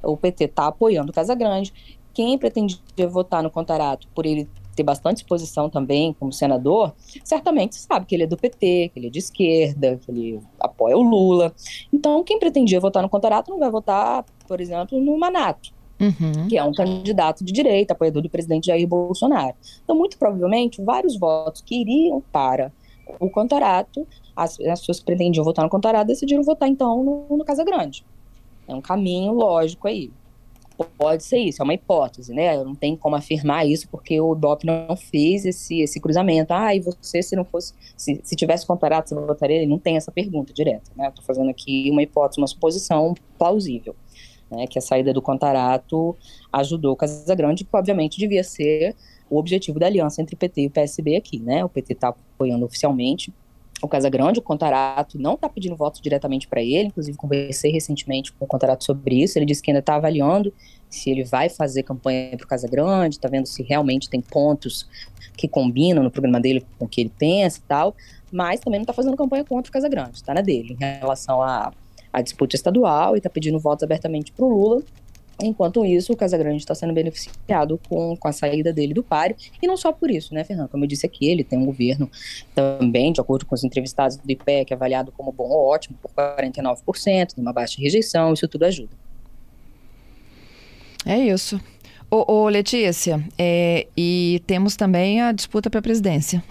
O 0.02 0.16
PT 0.16 0.46
está 0.46 0.68
apoiando 0.68 1.12
o 1.12 1.14
Casagrande. 1.14 1.74
Quem 2.14 2.38
pretendia 2.38 2.80
votar 3.10 3.44
no 3.44 3.52
Contarato 3.52 4.08
por 4.16 4.26
ele 4.26 4.48
ter 4.80 4.84
bastante 4.84 5.18
exposição 5.18 5.70
também 5.70 6.14
como 6.18 6.32
senador, 6.32 6.94
certamente 7.22 7.76
sabe 7.76 8.06
que 8.06 8.16
ele 8.16 8.24
é 8.24 8.28
do 8.28 8.38
PT, 8.38 8.92
que 8.94 9.00
ele 9.00 9.08
é 9.08 9.10
de 9.10 9.20
esquerda, 9.20 9.98
que 9.98 10.10
ele 10.10 10.40
apoia 10.58 10.98
o 10.98 11.02
Lula. 11.02 11.54
Então, 11.92 12.24
quem 12.24 12.40
pretendia 12.40 12.80
votar 12.80 13.04
no 13.04 13.10
Contarato 13.10 13.52
não 13.52 13.60
vai 13.60 13.70
votar, 13.70 14.24
por 14.48 14.62
exemplo, 14.62 15.00
no 15.02 15.18
Manato, 15.18 15.78
Uhum. 16.00 16.48
que 16.48 16.58
é 16.58 16.64
um 16.64 16.72
candidato 16.72 17.44
de 17.44 17.52
direita, 17.52 17.92
apoiador 17.92 18.22
do 18.22 18.30
presidente 18.30 18.68
Jair 18.68 18.88
Bolsonaro. 18.88 19.54
Então, 19.84 19.98
muito 19.98 20.18
provavelmente, 20.18 20.82
vários 20.82 21.20
votos 21.20 21.62
que 21.62 21.76
iriam 21.76 22.24
para 22.32 22.72
o 23.20 23.30
Contarato 23.30 24.06
as, 24.40 24.60
as 24.60 24.80
pessoas 24.80 25.00
que 25.00 25.06
pretendiam 25.06 25.44
votar 25.44 25.64
no 25.64 25.70
Contarado 25.70 26.08
decidiram 26.08 26.44
votar, 26.44 26.70
então, 26.70 27.04
no, 27.04 27.38
no 27.38 27.44
Casa 27.44 27.64
Grande. 27.64 28.06
É 28.68 28.74
um 28.74 28.82
caminho 28.82 29.34
lógico 29.34 29.88
aí. 29.88 30.12
Pode 30.98 31.24
ser 31.24 31.40
isso, 31.40 31.62
é 31.62 31.64
uma 31.66 31.74
hipótese, 31.74 32.34
né? 32.34 32.56
Eu 32.56 32.64
não 32.64 32.74
tenho 32.74 32.96
como 32.96 33.14
afirmar 33.14 33.68
isso 33.68 33.90
porque 33.90 34.22
o 34.22 34.34
DOP 34.34 34.64
não 34.64 34.96
fez 34.96 35.46
esse, 35.46 35.82
esse 35.82 36.00
cruzamento. 36.00 36.54
Ah, 36.54 36.74
e 36.74 36.80
você, 36.80 37.22
se 37.22 37.36
não 37.36 37.44
fosse, 37.44 37.74
se, 37.98 38.22
se 38.24 38.34
tivesse 38.34 38.66
comparado, 38.66 39.10
você 39.10 39.16
votaria? 39.16 39.58
Ele 39.58 39.68
não 39.68 39.78
tem 39.78 39.98
essa 39.98 40.10
pergunta 40.10 40.54
direta, 40.54 40.90
né? 40.96 41.10
Estou 41.10 41.26
fazendo 41.26 41.50
aqui 41.50 41.90
uma 41.92 42.02
hipótese, 42.02 42.40
uma 42.40 42.48
suposição 42.48 43.14
plausível. 43.38 43.94
Né, 44.50 44.66
que 44.66 44.80
a 44.80 44.82
saída 44.82 45.14
do 45.14 45.22
Contarato 45.22 46.18
ajudou 46.52 46.94
o 46.94 46.96
Casagrande, 46.96 47.64
que 47.64 47.70
obviamente 47.72 48.18
devia 48.18 48.44
ser 48.44 48.96
o 49.30 49.38
objetivo 49.38 49.80
da 49.80 49.86
aliança 49.86 50.22
entre 50.22 50.36
PT 50.36 50.62
e 50.62 50.68
o 50.68 50.72
PSB 50.72 51.16
aqui, 51.16 51.40
né? 51.40 51.64
O 51.64 51.70
PT 51.70 51.94
está 51.94 52.10
apoiando 52.10 52.66
oficialmente 52.66 53.34
o 53.82 53.88
Casagrande, 53.88 54.40
o 54.40 54.42
Contarato 54.42 55.18
não 55.18 55.36
está 55.36 55.48
pedindo 55.48 55.76
votos 55.76 56.02
diretamente 56.02 56.48
para 56.48 56.62
ele, 56.62 56.88
inclusive 56.88 57.18
conversei 57.18 57.72
recentemente 57.72 58.32
com 58.34 58.46
o 58.46 58.48
Contarato 58.48 58.84
sobre 58.84 59.24
isso, 59.24 59.38
ele 59.38 59.46
disse 59.46 59.62
que 59.62 59.72
ainda 59.72 59.80
está 59.80 59.96
avaliando 59.96 60.54
se 60.90 61.10
ele 61.10 61.24
vai 61.24 61.50
fazer 61.50 61.84
campanha 61.84 62.36
para 62.36 62.46
o 62.46 62.48
Casagrande, 62.48 63.16
está 63.16 63.30
vendo 63.30 63.46
se 63.46 63.64
realmente 63.64 64.10
tem 64.10 64.22
pontos 64.22 64.88
que 65.38 65.48
combinam 65.48 66.04
no 66.04 66.12
programa 66.12 66.40
dele 66.40 66.66
com 66.78 66.86
o 66.86 66.88
que 66.88 67.02
ele 67.02 67.12
pensa 67.18 67.60
e 67.60 67.62
tal, 67.62 67.96
mas 68.32 68.60
também 68.60 68.80
não 68.80 68.84
está 68.84 68.94
fazendo 68.94 69.16
campanha 69.16 69.46
contra 69.46 69.70
o 69.70 69.74
Casagrande, 69.74 70.18
está 70.18 70.34
na 70.34 70.42
dele, 70.42 70.76
em 70.80 71.00
relação 71.00 71.42
à, 71.42 71.72
à 72.12 72.22
disputa 72.22 72.56
estadual 72.56 73.16
e 73.16 73.20
está 73.20 73.30
pedindo 73.30 73.58
votos 73.60 73.84
abertamente 73.84 74.32
para 74.32 74.46
o 74.46 74.50
Lula, 74.50 74.84
Enquanto 75.42 75.86
isso, 75.86 76.12
o 76.12 76.18
Casagrande 76.18 76.58
está 76.58 76.76
sendo 76.76 76.94
beneficiado 76.94 77.80
com, 77.88 78.16
com 78.18 78.28
a 78.28 78.32
saída 78.32 78.74
dele 78.74 78.94
do 78.94 79.02
páreo. 79.02 79.36
E 79.62 79.68
não 79.68 79.78
só 79.78 79.92
por 79.92 80.12
isso, 80.12 80.34
né, 80.34 80.44
Fernando? 80.44 80.70
Como 80.70 80.84
eu 80.84 80.88
disse 80.88 81.06
aqui, 81.06 81.28
ele 81.28 81.44
tem 81.44 81.58
um 81.58 81.66
governo 81.66 82.10
também, 82.54 83.14
de 83.14 83.22
acordo 83.22 83.46
com 83.46 83.56
os 83.56 83.64
entrevistados 83.64 84.18
do 84.18 84.30
IPEC, 84.30 84.74
avaliado 84.74 85.14
como 85.16 85.32
bom 85.32 85.50
ou 85.50 85.68
ótimo 85.68 85.98
por 86.02 86.12
49%, 86.12 87.34
tem 87.34 87.42
uma 87.42 87.54
baixa 87.54 87.82
rejeição, 87.82 88.34
isso 88.34 88.48
tudo 88.48 88.64
ajuda. 88.64 88.92
É 91.06 91.18
isso. 91.18 91.60
Ô, 92.12 92.34
ô 92.34 92.50
Letícia, 92.50 93.24
é, 93.38 93.88
e 93.96 94.42
temos 94.46 94.76
também 94.76 95.22
a 95.22 95.32
disputa 95.32 95.70
para 95.70 95.80
a 95.80 95.84
presidência. 95.84 96.44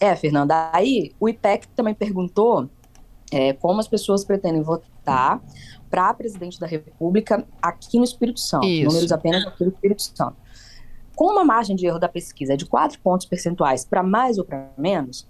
É, 0.00 0.16
Fernanda, 0.16 0.70
aí 0.72 1.12
o 1.20 1.28
IPEC 1.28 1.68
também 1.68 1.94
perguntou 1.94 2.68
é, 3.30 3.52
como 3.52 3.80
as 3.80 3.88
pessoas 3.88 4.24
pretendem 4.24 4.62
votar 4.62 5.42
para 5.94 6.12
presidente 6.12 6.58
da 6.58 6.66
República 6.66 7.46
aqui 7.62 7.98
no 7.98 8.04
Espírito 8.04 8.40
Santo. 8.40 8.66
Isso. 8.66 8.88
Números 8.88 9.12
apenas 9.12 9.46
aqui 9.46 9.64
no 9.64 9.70
Espírito 9.70 10.02
Santo. 10.02 10.34
Com 11.14 11.26
uma 11.26 11.44
margem 11.44 11.76
de 11.76 11.86
erro 11.86 12.00
da 12.00 12.08
pesquisa 12.08 12.56
de 12.56 12.66
4 12.66 12.98
pontos 12.98 13.26
percentuais 13.26 13.84
para 13.84 14.02
mais 14.02 14.36
ou 14.36 14.44
para 14.44 14.72
menos, 14.76 15.28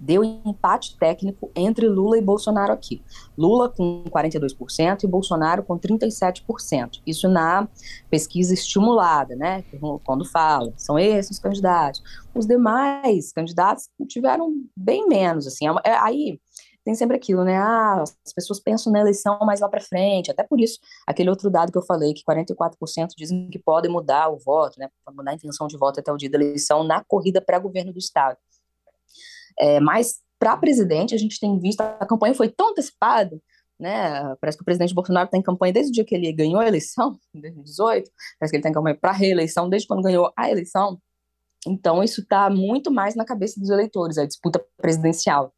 deu 0.00 0.24
empate 0.24 0.96
técnico 0.98 1.52
entre 1.54 1.86
Lula 1.86 2.18
e 2.18 2.20
Bolsonaro 2.20 2.72
aqui. 2.72 3.00
Lula 3.38 3.68
com 3.68 4.02
42% 4.10 5.04
e 5.04 5.06
Bolsonaro 5.06 5.62
com 5.62 5.78
37%. 5.78 7.00
Isso 7.06 7.28
na 7.28 7.68
pesquisa 8.10 8.52
estimulada, 8.52 9.36
né? 9.36 9.62
Quando 10.02 10.24
fala, 10.24 10.72
são 10.76 10.98
esses 10.98 11.36
os 11.36 11.38
candidatos. 11.38 12.02
Os 12.34 12.46
demais 12.46 13.32
candidatos 13.32 13.88
tiveram 14.08 14.52
bem 14.74 15.06
menos, 15.06 15.46
assim. 15.46 15.68
É, 15.68 15.72
é, 15.84 15.98
aí 15.98 16.40
tem 16.90 16.94
sempre 16.96 17.16
aquilo, 17.16 17.44
né? 17.44 17.56
Ah, 17.56 18.02
as 18.02 18.32
pessoas 18.34 18.58
pensam 18.58 18.92
na 18.92 19.00
eleição 19.00 19.38
mais 19.40 19.60
lá 19.60 19.68
para 19.68 19.80
frente. 19.80 20.30
Até 20.30 20.42
por 20.42 20.60
isso, 20.60 20.80
aquele 21.06 21.30
outro 21.30 21.48
dado 21.48 21.70
que 21.70 21.78
eu 21.78 21.82
falei, 21.82 22.12
que 22.12 22.24
44% 22.24 23.10
dizem 23.16 23.48
que 23.48 23.58
podem 23.58 23.90
mudar 23.90 24.28
o 24.28 24.38
voto, 24.38 24.78
né? 24.78 24.88
Mudar 25.12 25.30
a 25.30 25.34
intenção 25.34 25.68
de 25.68 25.78
voto 25.78 26.00
até 26.00 26.12
o 26.12 26.16
dia 26.16 26.28
da 26.28 26.36
eleição 26.36 26.82
na 26.82 27.04
corrida 27.04 27.40
para 27.40 27.58
governo 27.60 27.92
do 27.92 27.98
Estado. 27.98 28.36
É, 29.58 29.78
mas 29.78 30.20
para 30.38 30.56
presidente, 30.56 31.14
a 31.14 31.18
gente 31.18 31.38
tem 31.38 31.58
visto, 31.60 31.80
a 31.80 32.06
campanha 32.06 32.34
foi 32.34 32.48
tão 32.48 32.70
antecipada, 32.70 33.40
né? 33.78 34.34
Parece 34.40 34.58
que 34.58 34.62
o 34.62 34.64
presidente 34.64 34.94
Bolsonaro 34.94 35.26
está 35.26 35.38
em 35.38 35.42
campanha 35.42 35.72
desde 35.72 35.90
o 35.90 35.94
dia 35.94 36.04
que 36.04 36.14
ele 36.14 36.32
ganhou 36.32 36.60
a 36.60 36.66
eleição, 36.66 37.18
em 37.32 37.40
2018, 37.40 38.10
parece 38.38 38.50
que 38.50 38.56
ele 38.56 38.60
está 38.60 38.68
em 38.70 38.72
campanha 38.72 38.98
para 39.00 39.12
reeleição 39.12 39.68
desde 39.68 39.86
quando 39.86 40.02
ganhou 40.02 40.32
a 40.36 40.50
eleição. 40.50 41.00
Então, 41.66 42.02
isso 42.02 42.22
está 42.22 42.48
muito 42.48 42.90
mais 42.90 43.14
na 43.14 43.24
cabeça 43.24 43.60
dos 43.60 43.68
eleitores, 43.68 44.16
a 44.16 44.26
disputa 44.26 44.64
presidencial. 44.78 45.52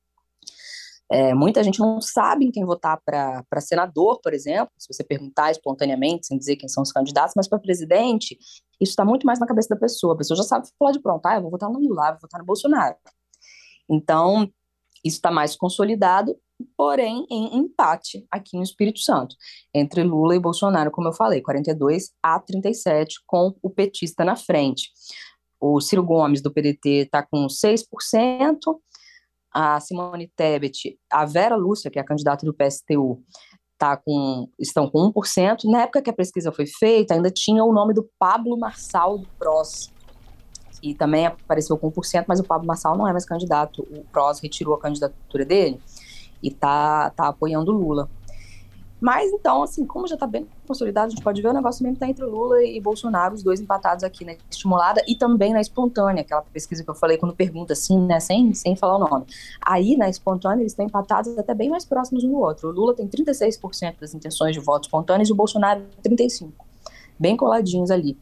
É, 1.11 1.35
muita 1.35 1.62
gente 1.62 1.78
não 1.78 2.00
sabe 2.00 2.47
em 2.47 2.50
quem 2.50 2.64
votar 2.64 3.00
para 3.04 3.61
senador, 3.61 4.21
por 4.23 4.32
exemplo, 4.32 4.73
se 4.78 4.92
você 4.92 5.04
perguntar 5.04 5.50
espontaneamente, 5.50 6.26
sem 6.26 6.38
dizer 6.38 6.56
quem 6.56 6.68
são 6.68 6.82
os 6.82 6.90
candidatos, 6.90 7.35
mas 7.37 7.47
para 7.47 7.59
presidente, 7.59 8.38
isso 8.80 8.92
está 8.92 9.04
muito 9.04 9.26
mais 9.26 9.38
na 9.38 9.47
cabeça 9.47 9.68
da 9.68 9.76
pessoa. 9.76 10.14
A 10.14 10.16
pessoa 10.16 10.37
já 10.37 10.42
sabe 10.42 10.68
falar 10.78 10.92
de 10.92 11.00
pronto, 11.00 11.26
ah, 11.26 11.37
eu 11.37 11.42
vou 11.42 11.50
votar 11.50 11.71
no 11.71 11.78
Lula, 11.78 12.12
vou 12.12 12.21
votar 12.23 12.40
no 12.40 12.47
Bolsonaro. 12.47 12.97
Então, 13.88 14.49
isso 15.04 15.16
está 15.16 15.30
mais 15.30 15.54
consolidado, 15.56 16.37
porém 16.76 17.26
em 17.30 17.59
empate 17.59 18.25
aqui 18.30 18.56
no 18.56 18.62
Espírito 18.62 19.00
Santo, 19.00 19.35
entre 19.75 20.02
Lula 20.02 20.37
e 20.37 20.40
Bolsonaro, 20.40 20.90
como 20.90 21.09
eu 21.09 21.12
falei, 21.12 21.42
42 21.42 22.11
a 22.23 22.38
37, 22.38 23.16
com 23.26 23.54
o 23.61 23.68
petista 23.68 24.25
na 24.25 24.37
frente. 24.37 24.90
O 25.61 25.80
Ciro 25.80 26.02
Gomes, 26.02 26.40
do 26.40 26.52
PDT, 26.52 26.88
está 27.04 27.23
com 27.23 27.47
6%, 27.47 27.85
a 29.52 29.78
Simone 29.80 30.30
Tebet, 30.35 30.99
a 31.11 31.25
Vera 31.25 31.56
Lúcia, 31.56 31.90
que 31.90 31.99
é 31.99 32.02
a 32.02 32.04
candidata 32.04 32.47
do 32.47 32.54
PSTU, 32.54 33.23
tá 33.78 33.97
com, 33.97 34.49
estão 34.59 34.88
com 34.88 35.12
1%. 35.12 35.64
Na 35.64 35.82
época 35.82 36.02
que 36.02 36.11
a 36.11 36.14
pesquisa 36.14 36.52
foi 36.52 36.66
feita, 36.66 37.14
ainda 37.14 37.30
tinha 37.30 37.64
o 37.64 37.73
nome 37.73 37.92
do 37.92 38.09
Pablo 38.18 38.59
Marçal 38.59 39.18
do 39.18 39.28
PROS, 39.38 39.90
e 40.82 40.94
também 40.94 41.26
apareceu 41.26 41.78
com 41.78 41.90
1%, 41.90 42.25
mas 42.26 42.40
o 42.40 42.44
Pablo 42.44 42.66
Marçal 42.66 42.97
não 42.97 43.06
é 43.06 43.12
mais 43.12 43.25
candidato. 43.25 43.82
O 43.90 44.04
PROS 44.11 44.40
retirou 44.40 44.75
a 44.75 44.80
candidatura 44.80 45.44
dele 45.44 45.80
e 46.42 46.50
tá, 46.50 47.11
tá 47.11 47.28
apoiando 47.28 47.73
o 47.73 47.78
Lula. 47.78 48.11
Mas 49.02 49.32
então, 49.32 49.64
assim, 49.64 49.85
como 49.85 50.06
já 50.06 50.14
está 50.14 50.28
bem 50.28 50.47
consolidado, 50.64 51.09
a 51.09 51.11
gente 51.11 51.25
pode 51.25 51.42
ver 51.42 51.49
o 51.49 51.52
negócio 51.52 51.82
mesmo 51.82 51.99
tá 51.99 52.09
entre 52.09 52.25
Lula 52.25 52.62
e 52.62 52.80
Bolsonaro, 52.80 53.35
os 53.35 53.42
dois 53.42 53.61
empatados 53.61 54.04
aqui 54.04 54.25
na 54.25 54.37
estimulada 54.49 55.02
e 55.09 55.16
também 55.16 55.52
na 55.52 55.61
espontânea, 55.61 56.21
aquela 56.21 56.42
pesquisa 56.42 56.85
que 56.85 56.88
eu 56.88 56.94
falei 56.94 57.18
quando 57.18 57.35
pergunta 57.35 57.73
assim, 57.73 57.99
né, 57.99 58.21
sem, 58.21 58.54
sem 58.54 58.76
falar 58.76 58.94
o 58.94 58.99
nome. 59.00 59.26
Aí, 59.61 59.97
na 59.97 60.09
espontânea, 60.09 60.62
eles 60.62 60.71
estão 60.71 60.87
empatados 60.87 61.37
até 61.37 61.52
bem 61.52 61.68
mais 61.68 61.85
próximos 61.85 62.23
um 62.23 62.30
do 62.30 62.38
outro. 62.38 62.68
O 62.68 62.73
Lula 62.73 62.94
tem 62.94 63.09
36% 63.09 63.99
das 64.00 64.14
intenções 64.14 64.54
de 64.54 64.61
voto 64.61 64.85
espontâneas 64.85 65.28
e 65.28 65.32
o 65.32 65.35
Bolsonaro 65.35 65.82
35%. 66.00 66.52
Bem 67.18 67.37
coladinhos 67.37 67.90
ali. 67.90 68.16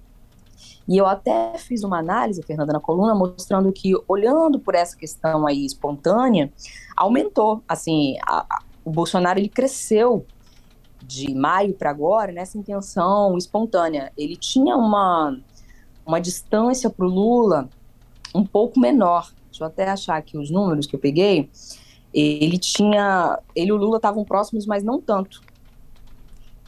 E 0.89 0.97
eu 0.97 1.05
até 1.05 1.59
fiz 1.59 1.85
uma 1.85 1.99
análise, 1.99 2.43
Fernanda, 2.43 2.73
na 2.73 2.81
coluna, 2.81 3.15
mostrando 3.15 3.71
que, 3.71 3.93
olhando 4.09 4.59
por 4.59 4.75
essa 4.75 4.97
questão 4.97 5.47
aí 5.47 5.67
espontânea, 5.67 6.51
aumentou, 6.97 7.63
assim, 7.69 8.17
a, 8.27 8.47
a, 8.49 8.63
o 8.83 8.91
Bolsonaro, 8.91 9.39
ele 9.39 9.51
cresceu 9.51 10.25
de 11.11 11.35
maio 11.35 11.75
para 11.75 11.91
agora 11.91 12.31
nessa 12.31 12.57
intenção 12.57 13.37
espontânea. 13.37 14.13
Ele 14.17 14.37
tinha 14.37 14.77
uma, 14.77 15.37
uma 16.07 16.21
distância 16.21 16.89
para 16.89 17.05
o 17.05 17.09
Lula 17.09 17.69
um 18.33 18.47
pouco 18.47 18.79
menor. 18.79 19.33
Deixa 19.51 19.65
eu 19.65 19.67
até 19.67 19.91
achar 19.91 20.17
aqui 20.17 20.39
os 20.39 20.51
números 20.51 20.87
que 20.87 20.95
eu 20.95 21.01
peguei. 21.01 21.51
Ele 22.15 22.59
tinha. 22.59 23.39
Ele 23.57 23.71
e 23.71 23.73
o 23.73 23.77
Lula 23.77 23.97
estavam 23.97 24.25
próximos, 24.25 24.67
mas 24.67 24.85
não 24.85 25.01
tanto. 25.01 25.43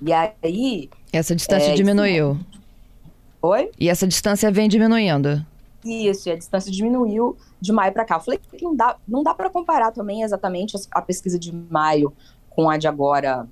E 0.01 0.13
aí. 0.13 0.91
Essa 1.13 1.37
distância 1.37 1.71
é, 1.71 1.75
diminuiu. 1.75 2.39
Oi? 3.41 3.71
E 3.79 3.89
essa 3.89 4.07
distância 4.07 4.51
vem 4.51 4.69
diminuindo. 4.69 5.45
Isso, 5.85 6.29
e 6.29 6.33
a 6.33 6.37
distância 6.37 6.71
diminuiu 6.71 7.37
de 7.61 7.73
maio 7.73 7.93
para 7.93 8.05
cá. 8.05 8.17
Eu 8.17 8.21
falei 8.21 8.41
que 8.41 8.65
não 8.65 8.75
dá, 8.75 8.97
não 9.07 9.23
dá 9.23 9.35
para 9.35 9.51
comparar 9.51 9.93
também 9.93 10.23
exatamente 10.23 10.77
a 10.91 11.03
pesquisa 11.03 11.39
de 11.39 11.53
maio 11.53 12.13
com 12.51 12.71
a 12.71 12.77
de 12.77 12.87
agora 12.87 13.49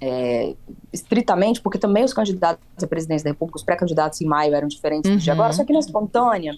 é, 0.00 0.54
estritamente, 0.92 1.60
porque 1.60 1.78
também 1.78 2.04
os 2.04 2.12
candidatos 2.12 2.62
à 2.82 2.86
presidência 2.86 3.24
da 3.24 3.30
República, 3.30 3.56
os 3.56 3.64
pré-candidatos 3.64 4.20
em 4.20 4.26
maio 4.26 4.54
eram 4.54 4.68
diferentes 4.68 5.10
uhum. 5.10 5.16
de 5.16 5.30
agora, 5.30 5.52
só 5.52 5.64
que 5.64 5.72
na 5.72 5.78
espontânea, 5.78 6.56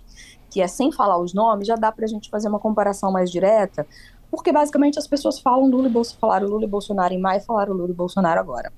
que 0.50 0.60
é 0.60 0.66
sem 0.66 0.92
falar 0.92 1.18
os 1.18 1.34
nomes, 1.34 1.66
já 1.66 1.76
dá 1.76 1.92
para 1.92 2.04
a 2.04 2.08
gente 2.08 2.30
fazer 2.30 2.48
uma 2.48 2.58
comparação 2.58 3.12
mais 3.12 3.30
direta, 3.30 3.86
porque 4.30 4.52
basicamente 4.52 4.98
as 4.98 5.06
pessoas 5.06 5.38
falam 5.38 5.66
Lula 5.68 5.88
e 5.88 5.90
Bolsonaro, 5.90 6.20
falaram 6.20 6.48
Lula 6.48 6.64
e 6.64 6.68
Bolsonaro 6.68 7.14
em 7.14 7.20
maio, 7.20 7.40
falaram 7.42 7.72
Lula 7.72 7.90
e 7.90 7.94
Bolsonaro 7.94 8.40
agora 8.40 8.72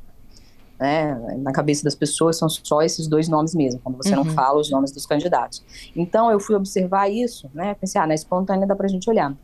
né? 0.79 1.37
Na 1.39 1.53
cabeça 1.53 1.83
das 1.83 1.95
pessoas 1.95 2.39
são 2.39 2.49
só 2.49 2.83
esses 2.83 3.09
dois 3.09 3.29
nomes 3.29 3.55
mesmo, 3.55 3.81
quando 3.83 3.97
você 3.97 4.11
uhum. 4.11 4.25
não 4.25 4.33
fala 4.33 4.61
os 4.61 4.71
nomes 4.71 4.93
dos 4.93 5.05
candidatos. 5.05 5.63
Então 5.95 6.31
eu 6.31 6.39
fui 6.39 6.55
observar 6.55 7.09
isso, 7.09 7.51
né? 7.53 7.75
Pensei, 7.75 8.01
ah, 8.01 8.07
na 8.07 8.15
espontânea 8.15 8.67
dá 8.67 8.77
pra 8.77 8.87
gente 8.87 9.09
olhar. 9.11 9.35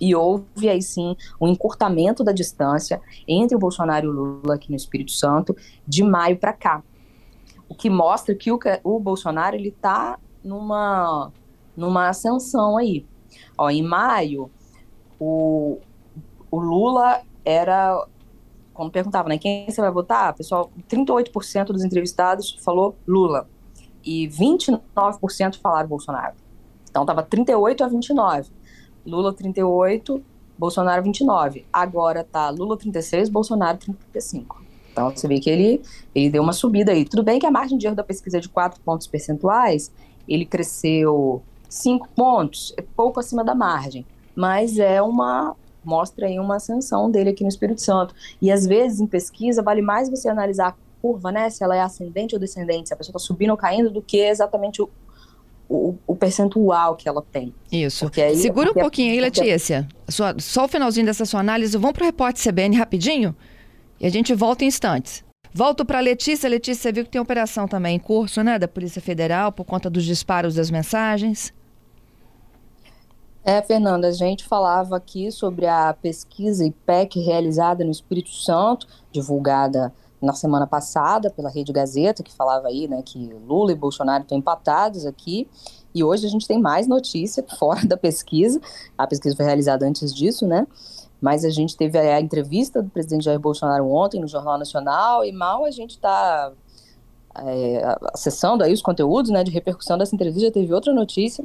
E 0.00 0.14
houve 0.14 0.68
aí 0.68 0.80
sim 0.80 1.16
um 1.40 1.48
encurtamento 1.48 2.24
da 2.24 2.32
distância 2.32 3.00
entre 3.28 3.56
o 3.56 3.58
Bolsonaro 3.58 4.06
e 4.06 4.08
o 4.08 4.12
Lula 4.12 4.54
aqui 4.54 4.70
no 4.70 4.76
Espírito 4.76 5.12
Santo 5.12 5.54
de 5.86 6.02
maio 6.02 6.38
para 6.38 6.52
cá. 6.52 6.82
O 7.68 7.74
que 7.74 7.90
mostra 7.90 8.34
que 8.34 8.50
o, 8.50 8.58
o 8.82 8.98
Bolsonaro 8.98 9.54
ele 9.54 9.70
tá 9.70 10.18
numa, 10.42 11.30
numa 11.76 12.08
ascensão 12.08 12.76
aí. 12.78 13.06
Ó, 13.56 13.68
em 13.70 13.82
maio, 13.82 14.50
o, 15.18 15.78
o 16.50 16.58
Lula 16.58 17.20
era 17.44 18.06
quando 18.80 18.92
perguntava, 18.92 19.28
né, 19.28 19.36
quem 19.36 19.70
você 19.70 19.78
vai 19.78 19.90
votar, 19.90 20.32
pessoal, 20.34 20.72
38% 20.88 21.66
dos 21.66 21.84
entrevistados 21.84 22.56
falou 22.64 22.96
Lula 23.06 23.46
e 24.02 24.26
29% 24.28 25.60
falaram 25.60 25.86
Bolsonaro. 25.86 26.34
Então 26.88 27.04
tava 27.04 27.22
38 27.22 27.84
a 27.84 27.88
29. 27.88 28.50
Lula 29.06 29.32
38, 29.32 30.22
Bolsonaro 30.58 31.02
29. 31.02 31.66
Agora 31.72 32.22
tá 32.22 32.50
Lula 32.50 32.76
36, 32.76 33.28
Bolsonaro 33.28 33.78
35. 33.78 34.62
Então 34.92 35.10
você 35.10 35.26
vê 35.26 35.40
que 35.40 35.48
ele, 35.48 35.82
ele 36.14 36.30
deu 36.30 36.42
uma 36.42 36.52
subida 36.52 36.92
aí. 36.92 37.04
Tudo 37.04 37.22
bem 37.22 37.38
que 37.38 37.46
a 37.46 37.50
margem 37.50 37.78
de 37.78 37.86
erro 37.86 37.96
da 37.96 38.04
pesquisa 38.04 38.38
é 38.38 38.40
de 38.40 38.48
4 38.48 38.80
pontos 38.82 39.06
percentuais, 39.06 39.90
ele 40.28 40.44
cresceu 40.44 41.42
5 41.68 42.08
pontos, 42.14 42.74
é 42.76 42.82
pouco 42.82 43.20
acima 43.20 43.44
da 43.44 43.54
margem, 43.54 44.04
mas 44.34 44.78
é 44.78 45.00
uma 45.00 45.56
mostra 45.82 46.26
aí 46.26 46.38
uma 46.38 46.56
ascensão 46.56 47.10
dele 47.10 47.30
aqui 47.30 47.42
no 47.42 47.48
Espírito 47.48 47.80
Santo. 47.80 48.14
E 48.40 48.52
às 48.52 48.66
vezes 48.66 49.00
em 49.00 49.06
pesquisa 49.06 49.62
vale 49.62 49.80
mais 49.80 50.10
você 50.10 50.28
analisar 50.28 50.68
a 50.68 50.74
curva, 51.00 51.32
né, 51.32 51.48
se 51.48 51.64
ela 51.64 51.74
é 51.74 51.80
ascendente 51.80 52.34
ou 52.34 52.40
descendente, 52.40 52.88
se 52.88 52.94
a 52.94 52.96
pessoa 52.96 53.12
está 53.12 53.18
subindo 53.18 53.50
ou 53.50 53.56
caindo, 53.56 53.90
do 53.90 54.02
que 54.02 54.18
exatamente 54.18 54.82
o, 54.82 54.90
o, 55.70 55.96
o, 56.04 56.16
percentual 56.16 56.96
que 56.96 57.08
ela 57.08 57.22
tem. 57.22 57.54
Isso. 57.70 58.10
Aí, 58.16 58.34
Segura 58.34 58.72
um 58.72 58.74
pouquinho 58.74 59.12
aí, 59.12 59.20
Letícia. 59.20 59.86
Só, 60.08 60.34
só 60.36 60.64
o 60.64 60.68
finalzinho 60.68 61.06
dessa 61.06 61.24
sua 61.24 61.38
análise. 61.38 61.78
Vamos 61.78 61.92
para 61.92 62.02
o 62.02 62.06
repórter 62.06 62.52
CBN 62.52 62.76
rapidinho 62.76 63.36
e 64.00 64.04
a 64.04 64.10
gente 64.10 64.34
volta 64.34 64.64
em 64.64 64.66
instantes. 64.66 65.24
Volto 65.54 65.84
para 65.84 66.00
Letícia. 66.00 66.48
Letícia, 66.48 66.82
você 66.82 66.92
viu 66.92 67.04
que 67.04 67.10
tem 67.10 67.20
operação 67.20 67.68
também 67.68 67.96
em 67.96 67.98
curso, 68.00 68.42
né, 68.42 68.58
da 68.58 68.66
Polícia 68.66 69.00
Federal 69.00 69.52
por 69.52 69.64
conta 69.64 69.88
dos 69.88 70.04
disparos 70.04 70.56
das 70.56 70.72
mensagens? 70.72 71.54
É, 73.44 73.62
Fernanda, 73.62 74.08
a 74.08 74.12
gente 74.12 74.44
falava 74.44 74.96
aqui 74.96 75.30
sobre 75.30 75.66
a 75.66 75.94
pesquisa 75.94 76.66
IPEC 76.66 77.20
realizada 77.20 77.84
no 77.84 77.90
Espírito 77.92 78.30
Santo, 78.30 78.88
divulgada 79.12 79.92
na 80.20 80.34
semana 80.34 80.66
passada 80.66 81.30
pela 81.30 81.48
Rede 81.48 81.72
Gazeta, 81.72 82.22
que 82.22 82.32
falava 82.32 82.68
aí, 82.68 82.86
né, 82.86 83.02
que 83.02 83.32
Lula 83.46 83.72
e 83.72 83.74
Bolsonaro 83.74 84.22
estão 84.22 84.36
empatados 84.36 85.06
aqui. 85.06 85.48
E 85.94 86.04
hoje 86.04 86.26
a 86.26 86.28
gente 86.28 86.46
tem 86.46 86.60
mais 86.60 86.86
notícia 86.86 87.44
fora 87.58 87.84
da 87.86 87.96
pesquisa. 87.96 88.60
A 88.96 89.06
pesquisa 89.06 89.34
foi 89.34 89.44
realizada 89.44 89.86
antes 89.86 90.14
disso, 90.14 90.46
né? 90.46 90.66
Mas 91.20 91.44
a 91.44 91.50
gente 91.50 91.76
teve 91.76 91.98
a, 91.98 92.20
entrevista 92.20 92.82
do 92.82 92.88
presidente 92.88 93.24
Jair 93.24 93.38
Bolsonaro 93.38 93.90
ontem 93.90 94.20
no 94.20 94.26
Jornal 94.26 94.58
Nacional 94.58 95.24
e 95.24 95.32
mal 95.32 95.64
a 95.64 95.70
gente 95.70 95.90
está 95.90 96.52
é, 97.36 97.96
acessando 98.14 98.64
aí 98.64 98.72
os 98.72 98.80
conteúdos, 98.80 99.30
né, 99.30 99.44
de 99.44 99.50
repercussão 99.50 99.98
dessa 99.98 100.14
entrevista, 100.14 100.50
teve 100.50 100.72
outra 100.72 100.94
notícia 100.94 101.44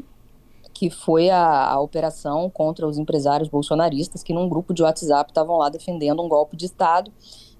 que 0.73 0.89
foi 0.89 1.29
a, 1.29 1.71
a, 1.71 1.79
operação 1.79 2.49
contra 2.49 2.85
os 2.85 2.97
empresários 2.97 3.47
bolsonaristas 3.47 4.21
que 4.21 4.33
num 4.33 4.49
grupo 4.49 4.73
de 4.73 4.83
WhatsApp 4.83 5.31
estavam 5.31 5.57
lá 5.57 5.69
defendendo 5.69 6.21
um 6.21 6.27
golpe 6.27 6.57
de 6.57 6.65
Estado 6.65 7.11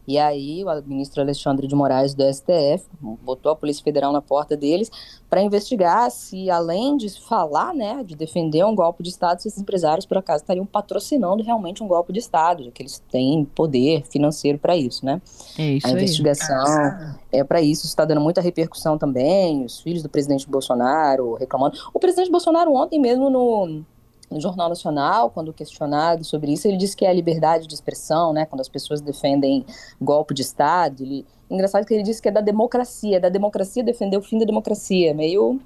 E 0.08 0.18
aí 0.18 0.64
o 0.64 0.84
ministro 0.88 1.22
Alexandre 1.22 1.68
de 1.68 1.76
Moraes 1.76 2.14
do 2.14 2.24
STF 2.32 2.86
botou 3.02 3.52
a 3.52 3.56
Polícia 3.56 3.84
Federal 3.84 4.12
na 4.12 4.22
porta 4.22 4.56
deles 4.56 4.90
para 5.30 5.42
investigar 5.42 6.10
se, 6.12 6.50
além 6.50 6.96
de 6.96 7.10
falar, 7.22 7.74
né, 7.74 8.04
de 8.04 8.16
defender 8.16 8.64
um 8.64 8.76
golpe 8.76 9.02
de 9.02 9.10
Estado, 9.10 9.42
se 9.42 9.48
esses 9.48 9.60
empresários, 9.60 10.06
por 10.06 10.18
acaso, 10.18 10.44
estariam 10.44 10.66
patrocinando 10.66 11.44
realmente 11.44 11.84
um 11.84 11.88
golpe 11.88 12.14
de 12.14 12.20
Estado, 12.20 12.64
já 12.64 12.72
que 12.72 12.84
eles 12.84 13.02
têm 13.12 13.46
poder 13.46 14.04
financeiro 14.10 14.60
para 14.60 14.78
isso, 14.78 15.06
né? 15.06 15.22
É 15.58 15.72
isso 15.74 15.88
a 15.88 15.92
investigação 15.92 16.66
aí. 16.66 17.40
é 17.40 17.44
para 17.44 17.62
isso, 17.62 17.86
está 17.86 18.06
dando 18.06 18.22
muita 18.22 18.42
repercussão 18.42 18.98
também, 18.98 19.66
os 19.66 19.80
filhos 19.82 20.04
do 20.04 20.10
presidente 20.10 20.48
Bolsonaro 20.50 21.34
reclamando. 21.34 21.78
O 21.94 22.00
presidente 22.00 22.32
Bolsonaro 22.32 22.74
ontem 22.74 23.00
mesmo 23.00 23.30
no 23.30 23.84
no 24.30 24.40
Jornal 24.40 24.70
Nacional, 24.70 25.30
quando 25.30 25.54
questionado 25.54 26.24
sobre 26.24 26.52
isso, 26.52 26.68
ele 26.68 26.78
disse 26.78 26.96
que 26.96 27.06
é 27.06 27.10
a 27.10 27.14
liberdade 27.14 27.68
de 27.68 27.74
expressão, 27.74 28.34
né, 28.34 28.46
quando 28.46 28.62
as 28.62 28.70
pessoas 28.70 29.02
defendem 29.02 29.66
golpe 30.02 30.34
de 30.34 30.42
Estado. 30.42 31.04
Ele, 31.04 31.26
engraçado 31.50 31.86
que 31.86 31.94
ele 31.94 32.04
disse 32.04 32.22
que 32.22 32.28
é 32.28 32.32
da 32.32 32.42
democracia, 32.42 33.18
é 33.18 33.20
da 33.20 33.30
democracia 33.30 33.84
defender 33.84 34.18
o 34.18 34.22
fim 34.22 34.40
da 34.40 34.46
democracia, 34.46 35.14
meio 35.14 35.60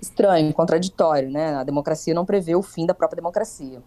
estranho, 0.00 0.52
contraditório, 0.52 1.30
né? 1.30 1.54
A 1.56 1.64
democracia 1.64 2.14
não 2.14 2.24
prevê 2.24 2.54
o 2.54 2.62
fim 2.62 2.86
da 2.86 2.94
própria 2.94 3.16
democracia. 3.16 3.82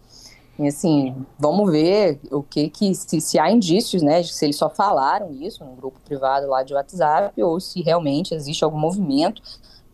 E 0.56 0.68
assim, 0.68 1.26
vamos 1.36 1.70
ver 1.70 2.20
o 2.30 2.40
que 2.40 2.70
que 2.70 2.94
se, 2.94 3.20
se 3.20 3.38
há 3.38 3.50
indícios, 3.50 4.02
né, 4.02 4.22
de 4.22 4.32
se 4.32 4.44
eles 4.46 4.56
só 4.56 4.70
falaram 4.70 5.32
isso 5.32 5.64
num 5.64 5.74
grupo 5.74 5.98
privado 6.04 6.46
lá 6.46 6.62
de 6.62 6.72
WhatsApp 6.72 7.42
ou 7.42 7.58
se 7.58 7.82
realmente 7.82 8.34
existe 8.34 8.62
algum 8.62 8.78
movimento 8.78 9.42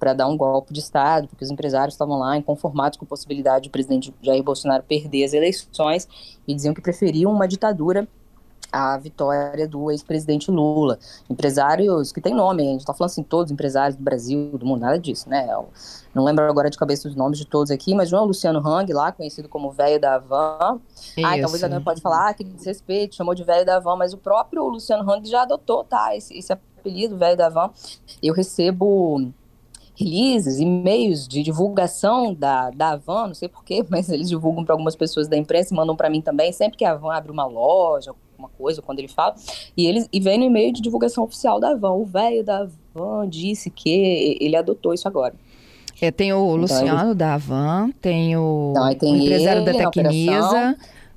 para 0.01 0.15
dar 0.15 0.27
um 0.27 0.37
golpe 0.37 0.73
de 0.73 0.81
Estado, 0.81 1.29
porque 1.29 1.45
os 1.45 1.51
empresários 1.51 1.95
estavam 1.95 2.19
lá 2.19 2.37
inconformados 2.37 2.99
com 2.99 3.05
a 3.05 3.09
possibilidade 3.09 3.69
do 3.69 3.73
presidente 3.73 4.13
Jair 4.23 4.43
Bolsonaro 4.43 4.83
perder 4.83 5.25
as 5.25 5.35
eleições 5.35 6.09
e 6.49 6.55
diziam 6.55 6.75
que 6.75 6.81
preferiam 6.81 7.31
uma 7.31 7.47
ditadura 7.47 8.09
à 8.73 8.97
vitória 8.97 9.67
do 9.67 9.91
ex-presidente 9.91 10.51
Lula. 10.51 10.99
Empresários 11.29 12.13
que 12.13 12.21
têm 12.21 12.35
nome, 12.35 12.63
a 12.63 12.71
gente 12.71 12.81
está 12.81 12.95
falando 12.95 13.11
assim, 13.11 13.23
todos 13.23 13.47
os 13.47 13.53
empresários 13.53 13.97
do 13.97 14.03
Brasil, 14.03 14.57
do 14.57 14.65
mundo, 14.65 14.81
nada 14.81 14.99
disso, 14.99 15.29
né? 15.29 15.47
Eu 15.51 15.69
não 16.15 16.25
lembro 16.25 16.49
agora 16.49 16.71
de 16.71 16.79
cabeça 16.79 17.09
os 17.09 17.15
nomes 17.15 17.39
de 17.39 17.45
todos 17.45 17.71
aqui, 17.71 17.95
mas 17.95 18.09
João 18.09 18.25
Luciano 18.25 18.67
Hang, 18.67 18.93
lá, 18.93 19.13
conhecido 19.13 19.49
como 19.49 19.71
velho 19.71 20.01
da 20.01 20.19
Van. 20.19 20.81
Ah, 21.25 21.39
talvez 21.41 21.63
alguém 21.63 21.81
pode 21.83 22.01
falar 22.01 22.29
ah, 22.29 22.35
que 22.35 22.45
desrespeito, 22.45 23.17
chamou 23.17 23.35
de 23.35 23.45
velho 23.45 23.67
da 23.67 23.79
Van, 23.79 23.97
mas 23.97 24.13
o 24.13 24.19
próprio 24.19 24.67
Luciano 24.67 25.11
Hang 25.11 25.29
já 25.29 25.43
adotou, 25.43 25.85
tá, 25.85 26.17
esse, 26.17 26.37
esse 26.39 26.53
apelido, 26.53 27.17
velho 27.17 27.37
da 27.37 27.49
Van. 27.49 27.71
Eu 28.23 28.33
recebo 28.33 29.33
releases, 30.01 30.59
e-mails 30.59 31.29
de 31.29 31.43
divulgação 31.43 32.33
da, 32.33 32.71
da 32.71 32.93
Avan, 32.93 33.29
não 33.29 33.35
sei 33.35 33.49
porquê, 33.49 33.85
mas 33.91 34.09
eles 34.09 34.29
divulgam 34.29 34.65
para 34.65 34.75
algumas 34.75 34.97
pessoas 34.97 35.29
da 35.29 35.37
imprensa 35.37 35.75
e 35.75 35.77
mandam 35.77 35.95
para 35.95 36.09
mim 36.09 36.23
também, 36.23 36.51
sempre 36.53 36.79
que 36.79 36.85
a 36.85 36.93
Avan 36.93 37.13
abre 37.13 37.31
uma 37.31 37.45
loja, 37.45 38.11
alguma 38.11 38.49
coisa, 38.57 38.81
quando 38.81 38.99
ele 39.01 39.09
fala, 39.09 39.35
e, 39.77 39.87
eles, 39.87 40.09
e 40.11 40.19
vem 40.19 40.39
no 40.39 40.45
e-mail 40.45 40.73
de 40.73 40.81
divulgação 40.81 41.25
oficial 41.25 41.61
da 41.61 41.71
Avan, 41.71 41.93
o 41.93 42.07
velho 42.07 42.43
da 42.43 42.67
Avan 42.95 43.29
disse 43.29 43.71
que 43.71 44.39
ele 44.41 44.57
adotou 44.57 44.95
isso 44.95 45.07
agora. 45.07 45.35
É, 46.01 46.11
tem 46.11 46.33
o 46.33 46.37
então, 46.37 46.57
Luciano 46.57 47.11
ele... 47.11 47.15
da 47.15 47.35
Avan, 47.35 47.91
tem 48.01 48.35
o, 48.37 48.71
então, 48.71 48.95
tem 48.95 49.13
o 49.13 49.17
empresário 49.17 49.65
da 49.65 49.73
Tecnisa, 49.73 50.77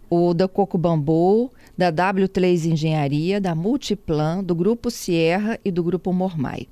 o 0.09 0.33
da 0.33 0.47
Coco 0.47 0.77
Bambu, 0.77 1.49
da 1.77 1.91
W3 1.91 2.71
Engenharia, 2.71 3.39
da 3.39 3.55
Multiplan, 3.55 4.43
do 4.43 4.53
Grupo 4.53 4.91
Sierra 4.91 5.57
e 5.63 5.71
do 5.71 5.81
Grupo 5.81 6.11
Mormai 6.11 6.67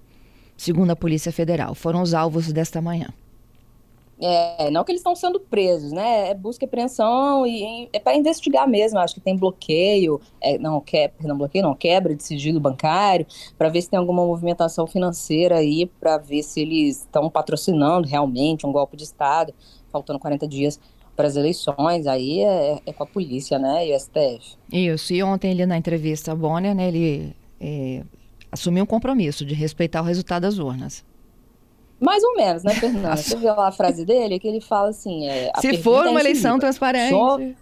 segundo 0.62 0.92
a 0.92 0.96
Polícia 0.96 1.32
Federal. 1.32 1.74
Foram 1.74 2.04
os 2.04 2.14
alvos 2.14 2.54
desta 2.54 2.80
manhã. 2.80 3.08
É, 4.24 4.70
não 4.70 4.84
que 4.84 4.92
eles 4.92 5.00
estão 5.00 5.16
sendo 5.16 5.40
presos, 5.40 5.92
né? 5.92 6.30
É 6.30 6.36
busca 6.36 6.64
e 6.64 6.68
apreensão 6.68 7.48
e 7.48 7.90
é 7.92 7.98
para 7.98 8.16
investigar 8.16 8.70
mesmo. 8.70 9.00
Acho 9.00 9.16
que 9.16 9.20
tem 9.20 9.36
bloqueio, 9.36 10.22
é, 10.40 10.60
não, 10.60 10.80
que, 10.80 11.08
perdão, 11.18 11.36
bloqueio 11.36 11.64
não, 11.64 11.74
quebra 11.74 12.16
de 12.16 12.22
sigilo 12.22 12.60
bancário, 12.60 13.26
para 13.58 13.70
ver 13.70 13.82
se 13.82 13.90
tem 13.90 13.98
alguma 13.98 14.24
movimentação 14.24 14.86
financeira 14.86 15.58
aí, 15.58 15.88
para 16.00 16.20
ver 16.20 16.44
se 16.44 16.62
eles 16.62 17.00
estão 17.00 17.28
patrocinando 17.28 18.08
realmente 18.08 18.64
um 18.64 18.72
golpe 18.72 18.96
de 18.96 19.04
Estado, 19.04 19.52
faltando 19.92 20.20
40 20.20 20.48
dias 20.48 20.80
para 21.16 21.26
as 21.26 21.36
eleições, 21.36 22.06
aí 22.06 22.42
é, 22.42 22.80
é, 22.86 22.94
com 22.94 23.02
a 23.02 23.08
polícia, 23.08 23.58
né, 23.58 23.88
e 23.88 23.96
o 23.96 24.00
STF. 24.00 24.56
Isso, 24.72 25.12
e 25.12 25.24
ontem 25.24 25.52
ele 25.52 25.66
na 25.66 25.78
entrevista 25.78 26.32
a 26.32 26.36
Bonner, 26.36 26.76
né, 26.76 26.88
ele 26.88 27.36
é, 28.52 28.54
assumir 28.54 28.82
um 28.82 28.86
compromisso 28.86 29.46
de 29.46 29.54
respeitar 29.54 30.02
o 30.02 30.06
resultado 30.06 30.44
das 30.44 30.58
urnas. 30.58 31.04
Mais 32.00 32.24
ou 32.24 32.36
menos, 32.36 32.64
né, 32.64 32.74
Fernanda? 32.74 33.16
Você 33.16 33.36
viu 33.36 33.56
lá 33.56 33.68
a 33.68 33.72
frase 33.72 34.04
dele? 34.04 34.40
Que 34.40 34.48
ele 34.48 34.60
fala 34.60 34.90
assim: 34.90 35.28
é, 35.28 35.52
se 35.60 35.78
for 35.78 36.08
uma 36.08 36.20
é 36.20 36.24
eleição 36.24 36.58
transparente. 36.58 37.14
O 37.14 37.38
senhor, 37.38 37.56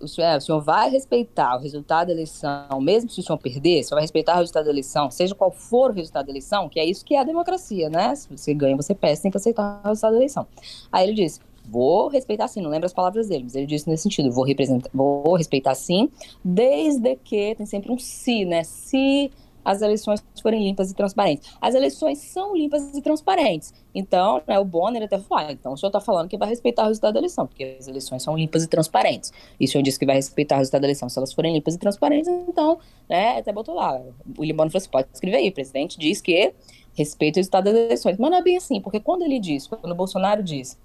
o, 0.00 0.08
senhor, 0.08 0.28
é, 0.28 0.36
o 0.36 0.40
senhor 0.40 0.60
vai 0.60 0.90
respeitar 0.90 1.56
o 1.56 1.60
resultado 1.60 2.06
da 2.06 2.12
eleição, 2.12 2.80
mesmo 2.80 3.10
se 3.10 3.18
o 3.18 3.22
senhor 3.22 3.38
perder, 3.38 3.80
o 3.80 3.84
senhor 3.84 3.96
vai 3.96 4.02
respeitar 4.02 4.36
o 4.36 4.38
resultado 4.38 4.66
da 4.66 4.70
eleição, 4.70 5.10
seja 5.10 5.34
qual 5.34 5.50
for 5.50 5.90
o 5.90 5.94
resultado 5.94 6.26
da 6.26 6.30
eleição, 6.30 6.68
que 6.68 6.78
é 6.78 6.84
isso 6.84 7.04
que 7.04 7.16
é 7.16 7.18
a 7.18 7.24
democracia, 7.24 7.90
né? 7.90 8.14
Se 8.14 8.28
você 8.30 8.54
ganha, 8.54 8.76
você 8.76 8.94
perde, 8.94 9.22
tem 9.22 9.30
que 9.30 9.36
aceitar 9.36 9.80
o 9.84 9.88
resultado 9.88 10.12
da 10.12 10.18
eleição. 10.18 10.46
Aí 10.92 11.08
ele 11.08 11.14
disse: 11.14 11.40
vou 11.68 12.08
respeitar 12.08 12.46
sim, 12.46 12.60
não 12.60 12.70
lembro 12.70 12.86
as 12.86 12.92
palavras 12.92 13.28
dele, 13.28 13.44
mas 13.44 13.56
ele 13.56 13.66
disse 13.66 13.88
nesse 13.88 14.04
sentido, 14.04 14.30
vou, 14.30 14.44
representar, 14.44 14.90
vou 14.94 15.34
respeitar 15.34 15.74
sim, 15.74 16.10
desde 16.44 17.16
que 17.16 17.56
tem 17.56 17.66
sempre 17.66 17.90
um 17.90 17.98
se, 17.98 18.44
né? 18.44 18.62
Se 18.62 19.32
as 19.64 19.82
eleições 19.82 20.22
forem 20.42 20.62
limpas 20.62 20.90
e 20.90 20.94
transparentes. 20.94 21.50
As 21.60 21.74
eleições 21.74 22.18
são 22.18 22.56
limpas 22.56 22.94
e 22.96 23.00
transparentes. 23.00 23.72
Então, 23.94 24.42
né, 24.46 24.58
o 24.58 24.64
Bonner 24.64 25.02
até 25.02 25.18
falou, 25.18 25.46
ah, 25.46 25.52
então 25.52 25.72
o 25.72 25.76
senhor 25.76 25.88
está 25.88 26.00
falando 26.00 26.28
que 26.28 26.36
vai 26.36 26.48
respeitar 26.48 26.84
o 26.84 26.88
resultado 26.88 27.14
da 27.14 27.20
eleição, 27.20 27.46
porque 27.46 27.76
as 27.78 27.88
eleições 27.88 28.22
são 28.22 28.36
limpas 28.36 28.64
e 28.64 28.68
transparentes. 28.68 29.32
E 29.58 29.64
o 29.64 29.68
senhor 29.68 29.82
disse 29.82 29.98
que 29.98 30.06
vai 30.06 30.16
respeitar 30.16 30.56
o 30.56 30.58
resultado 30.58 30.82
da 30.82 30.86
eleição 30.86 31.08
se 31.08 31.18
elas 31.18 31.32
forem 31.32 31.54
limpas 31.54 31.74
e 31.74 31.78
transparentes, 31.78 32.28
então, 32.48 32.78
né, 33.08 33.38
até 33.38 33.52
botou 33.52 33.74
lá. 33.74 33.96
O 34.36 34.40
William 34.40 34.56
Bonner 34.56 34.72
falou 34.72 34.82
assim, 34.82 34.90
pode 34.90 35.08
escrever 35.12 35.36
aí, 35.38 35.48
o 35.48 35.52
presidente 35.52 35.98
diz 35.98 36.20
que 36.20 36.52
respeita 36.94 37.38
o 37.38 37.40
resultado 37.40 37.64
das 37.64 37.74
eleições. 37.74 38.18
Mas 38.18 38.30
não 38.30 38.38
é 38.38 38.42
bem 38.42 38.56
assim, 38.56 38.80
porque 38.80 39.00
quando 39.00 39.22
ele 39.22 39.38
diz, 39.38 39.66
quando 39.66 39.90
o 39.90 39.94
Bolsonaro 39.94 40.42
diz 40.42 40.78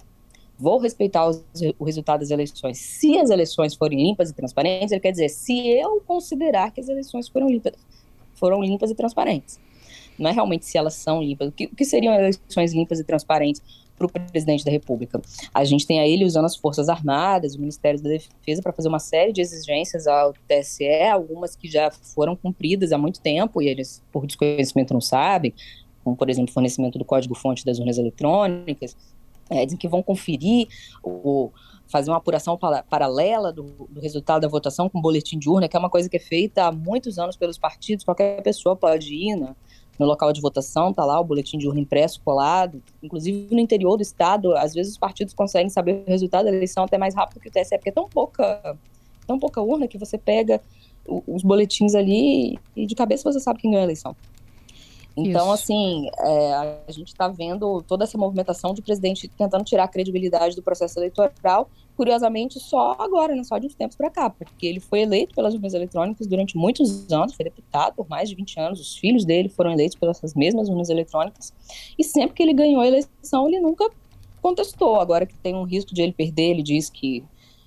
vou 0.60 0.78
respeitar 0.78 1.26
os, 1.26 1.42
o 1.80 1.86
resultado 1.86 2.20
das 2.20 2.32
eleições. 2.32 2.78
Se 2.78 3.18
as 3.18 3.30
eleições 3.30 3.76
forem 3.76 4.04
limpas 4.04 4.30
e 4.30 4.34
transparentes, 4.34 4.92
ele 4.92 5.00
quer 5.00 5.12
dizer, 5.12 5.30
se 5.30 5.70
eu 5.70 6.02
considerar 6.06 6.72
que 6.72 6.82
as 6.82 6.90
eleições 6.90 7.30
foram 7.30 7.48
limpas, 7.48 7.74
foram 8.40 8.62
limpas 8.64 8.90
e 8.90 8.96
transparentes. 8.96 9.60
Não 10.18 10.30
é 10.30 10.34
realmente 10.34 10.66
se 10.66 10.78
elas 10.78 10.96
são 10.96 11.22
limpas. 11.22 11.50
O 11.50 11.52
que, 11.52 11.66
o 11.66 11.76
que 11.76 11.86
seriam 11.86 12.14
eleições 12.14 12.74
limpas 12.74 13.00
e 13.00 13.04
transparentes 13.04 13.62
para 13.98 14.06
o 14.06 14.10
presidente 14.10 14.66
da 14.66 14.72
República? 14.72 15.22
A 15.54 15.64
gente 15.64 15.88
tem 15.88 16.00
a 16.00 16.08
ele 16.08 16.26
usando 16.26 16.46
as 16.46 16.56
Forças 16.56 16.90
Armadas, 16.90 17.56
o 17.56 17.60
Ministério 17.60 18.02
da 18.02 18.10
Defesa, 18.10 18.62
para 18.62 18.74
fazer 18.74 18.90
uma 18.90 19.00
série 19.00 19.32
de 19.32 19.42
exigências 19.42 20.08
ao 20.08 20.34
TSE, 20.48 21.04
algumas 21.12 21.56
que 21.56 21.70
já 21.70 21.90
foram 21.90 22.36
cumpridas 22.36 22.92
há 22.92 22.98
muito 22.98 23.22
tempo 23.22 23.62
e 23.62 23.68
eles, 23.68 24.04
por 24.12 24.26
desconhecimento, 24.26 24.94
não 24.94 25.02
sabem, 25.02 25.54
como, 26.04 26.16
por 26.16 26.30
exemplo, 26.30 26.54
fornecimento 26.54 26.98
do 26.98 27.06
código-fonte 27.06 27.66
das 27.66 27.80
urnas 27.80 27.98
eletrônicas. 27.98 28.96
É, 29.50 29.66
dizem 29.66 29.80
que 29.80 29.88
vão 29.88 30.04
conferir 30.04 30.68
o 31.02 31.50
fazer 31.90 32.12
uma 32.12 32.18
apuração 32.18 32.58
paralela 32.88 33.52
do, 33.52 33.64
do, 33.90 34.00
resultado 34.00 34.42
da 34.42 34.48
votação 34.48 34.88
com 34.88 35.02
boletim 35.02 35.40
de 35.40 35.50
urna, 35.50 35.68
que 35.68 35.76
é 35.76 35.80
uma 35.80 35.90
coisa 35.90 36.08
que 36.08 36.18
é 36.18 36.20
feita 36.20 36.66
há 36.66 36.72
muitos 36.72 37.18
anos 37.18 37.36
pelos 37.36 37.58
partidos, 37.58 38.06
qualquer 38.06 38.42
pessoa 38.44 38.76
pode 38.76 39.12
ir 39.12 39.36
no, 39.36 39.56
no 39.98 40.06
local 40.06 40.32
de 40.32 40.40
votação, 40.40 40.94
tá 40.94 41.04
lá 41.04 41.20
o 41.20 41.24
boletim 41.24 41.58
de 41.58 41.68
urna 41.68 41.80
impresso, 41.80 42.22
colado, 42.24 42.82
inclusive 43.02 43.54
no 43.54 43.60
interior 43.60 43.98
do 43.98 44.04
estado, 44.04 44.56
às 44.56 44.74
vezes 44.74 44.94
os 44.94 44.98
partidos 45.00 45.34
conseguem 45.34 45.70
saber 45.70 46.04
o 46.06 46.10
resultado 46.10 46.46
da 46.46 46.52
eleição 46.52 46.84
até 46.84 46.98
mais 46.98 47.16
rápido 47.16 47.40
que 47.40 47.50
o 47.50 47.52
TSE, 47.52 47.76
porque 47.78 47.90
é 47.90 47.94
tão 47.94 48.08
pouca, 48.08 48.78
tão 49.26 49.40
pouca 49.40 49.60
urna 49.60 49.88
que 49.88 49.98
você 49.98 50.18
pega 50.18 50.62
os 51.06 51.42
boletins 51.42 51.96
ali 51.96 52.60
e 52.76 52.86
de 52.86 52.94
cabeça 52.94 53.32
você 53.32 53.40
sabe 53.40 53.60
quem 53.60 53.72
ganhou 53.72 53.82
a 53.82 53.86
eleição. 53.86 54.16
Então, 55.20 55.54
Isso. 55.54 55.64
assim, 55.64 56.10
é, 56.20 56.54
a 56.88 56.92
gente 56.92 57.10
está 57.10 57.28
vendo 57.28 57.82
toda 57.84 58.04
essa 58.04 58.18
movimentação 58.18 58.74
de 58.74 58.82
presidente 58.82 59.28
tentando 59.28 59.64
tirar 59.64 59.84
a 59.84 59.88
credibilidade 59.88 60.56
do 60.56 60.64
processo 60.64 61.00
eleitoral, 61.00 61.70
curiosamente, 61.96 62.60
só 62.60 62.96
agora, 62.98 63.36
né, 63.36 63.44
só 63.44 63.58
de 63.58 63.68
uns 63.68 63.76
tempos 63.76 63.98
para 63.98 64.10
cá, 64.10 64.30
porque 64.30 64.66
ele 64.66 64.80
foi 64.80 65.02
eleito 65.02 65.36
pelas 65.36 65.54
urnas 65.54 65.74
eletrônicas 65.74 66.28
durante 66.28 66.58
muitos 66.58 67.12
anos, 67.12 67.34
foi 67.34 67.44
deputado 67.44 67.96
por 67.96 68.08
mais 68.08 68.30
de 68.30 68.36
20 68.36 68.60
anos, 68.60 68.80
os 68.80 68.96
filhos 68.96 69.26
dele 69.26 69.50
foram 69.50 69.72
eleitos 69.72 69.98
pelas 69.98 70.22
mesmas 70.34 70.70
urnas 70.70 70.90
eletrônicas, 70.90 71.54
e 71.98 72.04
sempre 72.04 72.36
que 72.36 72.44
ele 72.44 72.54
ganhou 72.54 72.82
a 72.82 72.88
eleição, 72.88 73.48
ele 73.48 73.60
nunca 73.60 73.90
contestou. 74.42 75.00
Agora 75.00 75.26
que 75.26 75.36
tem 75.36 75.54
um 75.56 75.64
risco 75.64 75.94
de 75.94 76.02
ele 76.02 76.14
perder, 76.14 76.52
ele 76.52 76.64
diz 76.64 76.90
que 76.90 77.24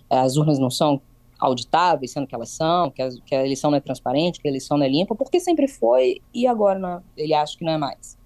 é, 0.09 0.19
as 0.19 0.37
urnas 0.37 0.59
não 0.59 0.71
são 0.71 1.01
auditáveis, 1.43 2.13
sendo 2.13 2.27
que 2.27 2.35
elas 2.35 2.51
são, 2.51 2.91
que 2.91 3.03
a, 3.03 3.11
que 3.27 3.35
a 3.35 3.45
eleição 3.45 3.71
não 3.71 3.79
é 3.79 3.81
transparente, 3.81 4.41
que 4.41 4.47
a 4.47 4.51
eleição 4.51 4.79
não 4.79 4.87
é 4.87 4.89
limpa, 4.89 5.15
porque 5.15 5.41
sempre 5.41 5.67
foi 5.67 6.23
e 6.33 6.47
agora 6.47 6.79
não, 6.79 7.03
ele 7.17 7.35
acha 7.35 7.59
que 7.59 7.65
não 7.65 7.73
é 7.73 7.79
mais. 7.79 8.17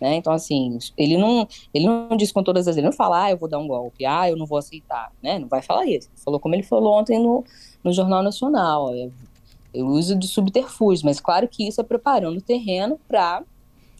Né? 0.00 0.16
Então, 0.16 0.32
assim, 0.32 0.78
ele 0.96 1.16
não, 1.16 1.46
ele 1.72 1.86
não 1.86 2.16
diz 2.16 2.32
com 2.32 2.42
todas 2.42 2.66
as 2.66 2.76
ele 2.76 2.86
não 2.86 2.92
fala, 2.92 3.24
ah, 3.24 3.30
eu 3.30 3.36
vou 3.36 3.48
dar 3.48 3.58
um 3.58 3.68
golpe, 3.68 4.04
ah, 4.06 4.28
eu 4.28 4.36
não 4.36 4.46
vou 4.46 4.58
aceitar, 4.58 5.12
né? 5.22 5.38
Não 5.38 5.46
vai 5.46 5.62
falar 5.62 5.86
isso. 5.86 6.08
Ele 6.08 6.22
falou 6.22 6.40
como 6.40 6.54
ele 6.54 6.62
falou 6.62 6.98
ontem 6.98 7.18
no, 7.18 7.44
no 7.82 7.92
Jornal 7.92 8.22
Nacional, 8.22 8.94
é, 8.94 9.08
eu 9.72 9.86
uso 9.86 10.16
de 10.16 10.26
subterfúgio, 10.26 11.04
mas 11.04 11.20
claro 11.20 11.46
que 11.46 11.68
isso 11.68 11.80
é 11.80 11.84
preparando 11.84 12.38
o 12.38 12.42
terreno 12.42 12.98
para, 13.06 13.42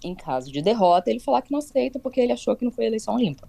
em 0.02 0.14
caso 0.14 0.50
de 0.50 0.62
derrota, 0.62 1.10
ele 1.10 1.20
falar 1.20 1.42
que 1.42 1.52
não 1.52 1.58
aceita 1.58 1.98
porque 1.98 2.20
ele 2.20 2.32
achou 2.32 2.56
que 2.56 2.64
não 2.64 2.72
foi 2.72 2.86
eleição 2.86 3.18
limpa. 3.18 3.48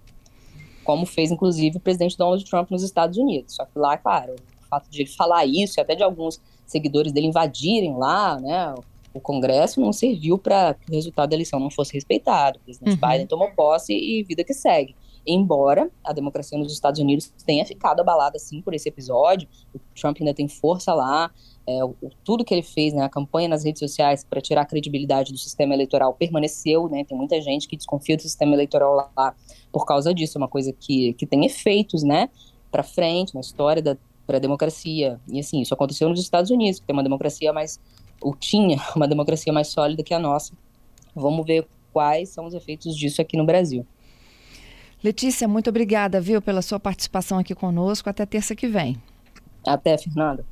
Como 0.84 1.04
fez, 1.04 1.30
inclusive, 1.30 1.78
o 1.78 1.80
presidente 1.80 2.16
Donald 2.16 2.44
Trump 2.44 2.70
nos 2.70 2.82
Estados 2.82 3.18
Unidos. 3.18 3.56
Só 3.56 3.64
que 3.64 3.78
lá, 3.78 3.96
claro, 3.96 4.36
fato 4.76 4.90
de 4.90 5.02
ele 5.02 5.10
falar 5.10 5.46
isso 5.46 5.78
e 5.78 5.80
até 5.80 5.94
de 5.94 6.02
alguns 6.02 6.40
seguidores 6.66 7.12
dele 7.12 7.28
invadirem 7.28 7.96
lá, 7.96 8.38
né, 8.40 8.74
o 9.14 9.20
Congresso 9.20 9.80
não 9.80 9.92
serviu 9.92 10.36
para 10.36 10.74
que 10.74 10.90
o 10.90 10.94
resultado 10.94 11.30
da 11.30 11.36
eleição 11.36 11.58
não 11.58 11.70
fosse 11.70 11.94
respeitado. 11.94 12.58
O 12.58 12.62
presidente 12.62 13.00
uhum. 13.02 13.08
Biden 13.08 13.26
tomou 13.26 13.50
posse 13.52 13.92
e 13.94 14.22
vida 14.22 14.44
que 14.44 14.52
segue. 14.52 14.94
Embora 15.26 15.90
a 16.04 16.12
democracia 16.12 16.56
nos 16.56 16.72
Estados 16.72 17.00
Unidos 17.00 17.32
tenha 17.44 17.64
ficado 17.64 18.00
abalada, 18.00 18.38
sim, 18.38 18.60
por 18.60 18.74
esse 18.74 18.88
episódio, 18.88 19.48
o 19.74 19.80
Trump 19.98 20.18
ainda 20.20 20.32
tem 20.32 20.46
força 20.46 20.94
lá, 20.94 21.32
é, 21.66 21.82
o, 21.82 21.96
tudo 22.22 22.44
que 22.44 22.54
ele 22.54 22.62
fez, 22.62 22.92
né, 22.92 23.02
a 23.02 23.08
campanha 23.08 23.48
nas 23.48 23.64
redes 23.64 23.80
sociais 23.80 24.24
para 24.24 24.40
tirar 24.40 24.60
a 24.60 24.64
credibilidade 24.64 25.32
do 25.32 25.38
sistema 25.38 25.74
eleitoral 25.74 26.14
permaneceu, 26.14 26.88
né, 26.88 27.02
tem 27.02 27.16
muita 27.16 27.40
gente 27.40 27.66
que 27.66 27.76
desconfia 27.76 28.16
do 28.16 28.22
sistema 28.22 28.54
eleitoral 28.54 28.94
lá 28.94 29.34
por 29.72 29.84
causa 29.84 30.14
disso, 30.14 30.38
é 30.38 30.40
uma 30.40 30.48
coisa 30.48 30.72
que, 30.72 31.14
que 31.14 31.26
tem 31.26 31.44
efeitos, 31.44 32.04
né, 32.04 32.28
para 32.70 32.84
frente, 32.84 33.34
na 33.34 33.40
história 33.40 33.82
da 33.82 33.96
pra 34.26 34.38
democracia, 34.38 35.20
e 35.28 35.38
assim, 35.38 35.60
isso 35.60 35.72
aconteceu 35.72 36.08
nos 36.08 36.20
Estados 36.20 36.50
Unidos, 36.50 36.80
que 36.80 36.86
tem 36.86 36.94
uma 36.94 37.02
democracia 37.02 37.52
mais, 37.52 37.80
ou 38.20 38.34
tinha 38.34 38.78
uma 38.96 39.06
democracia 39.06 39.52
mais 39.52 39.68
sólida 39.68 40.02
que 40.02 40.12
a 40.12 40.18
nossa, 40.18 40.52
vamos 41.14 41.46
ver 41.46 41.66
quais 41.92 42.28
são 42.28 42.46
os 42.46 42.54
efeitos 42.54 42.96
disso 42.96 43.22
aqui 43.22 43.36
no 43.36 43.46
Brasil. 43.46 43.86
Letícia, 45.02 45.46
muito 45.46 45.70
obrigada, 45.70 46.20
viu, 46.20 46.42
pela 46.42 46.62
sua 46.62 46.80
participação 46.80 47.38
aqui 47.38 47.54
conosco. 47.54 48.08
Até 48.08 48.26
terça 48.26 48.56
que 48.56 48.66
vem. 48.66 49.00
Até, 49.66 49.96
Fernanda. 49.96 50.44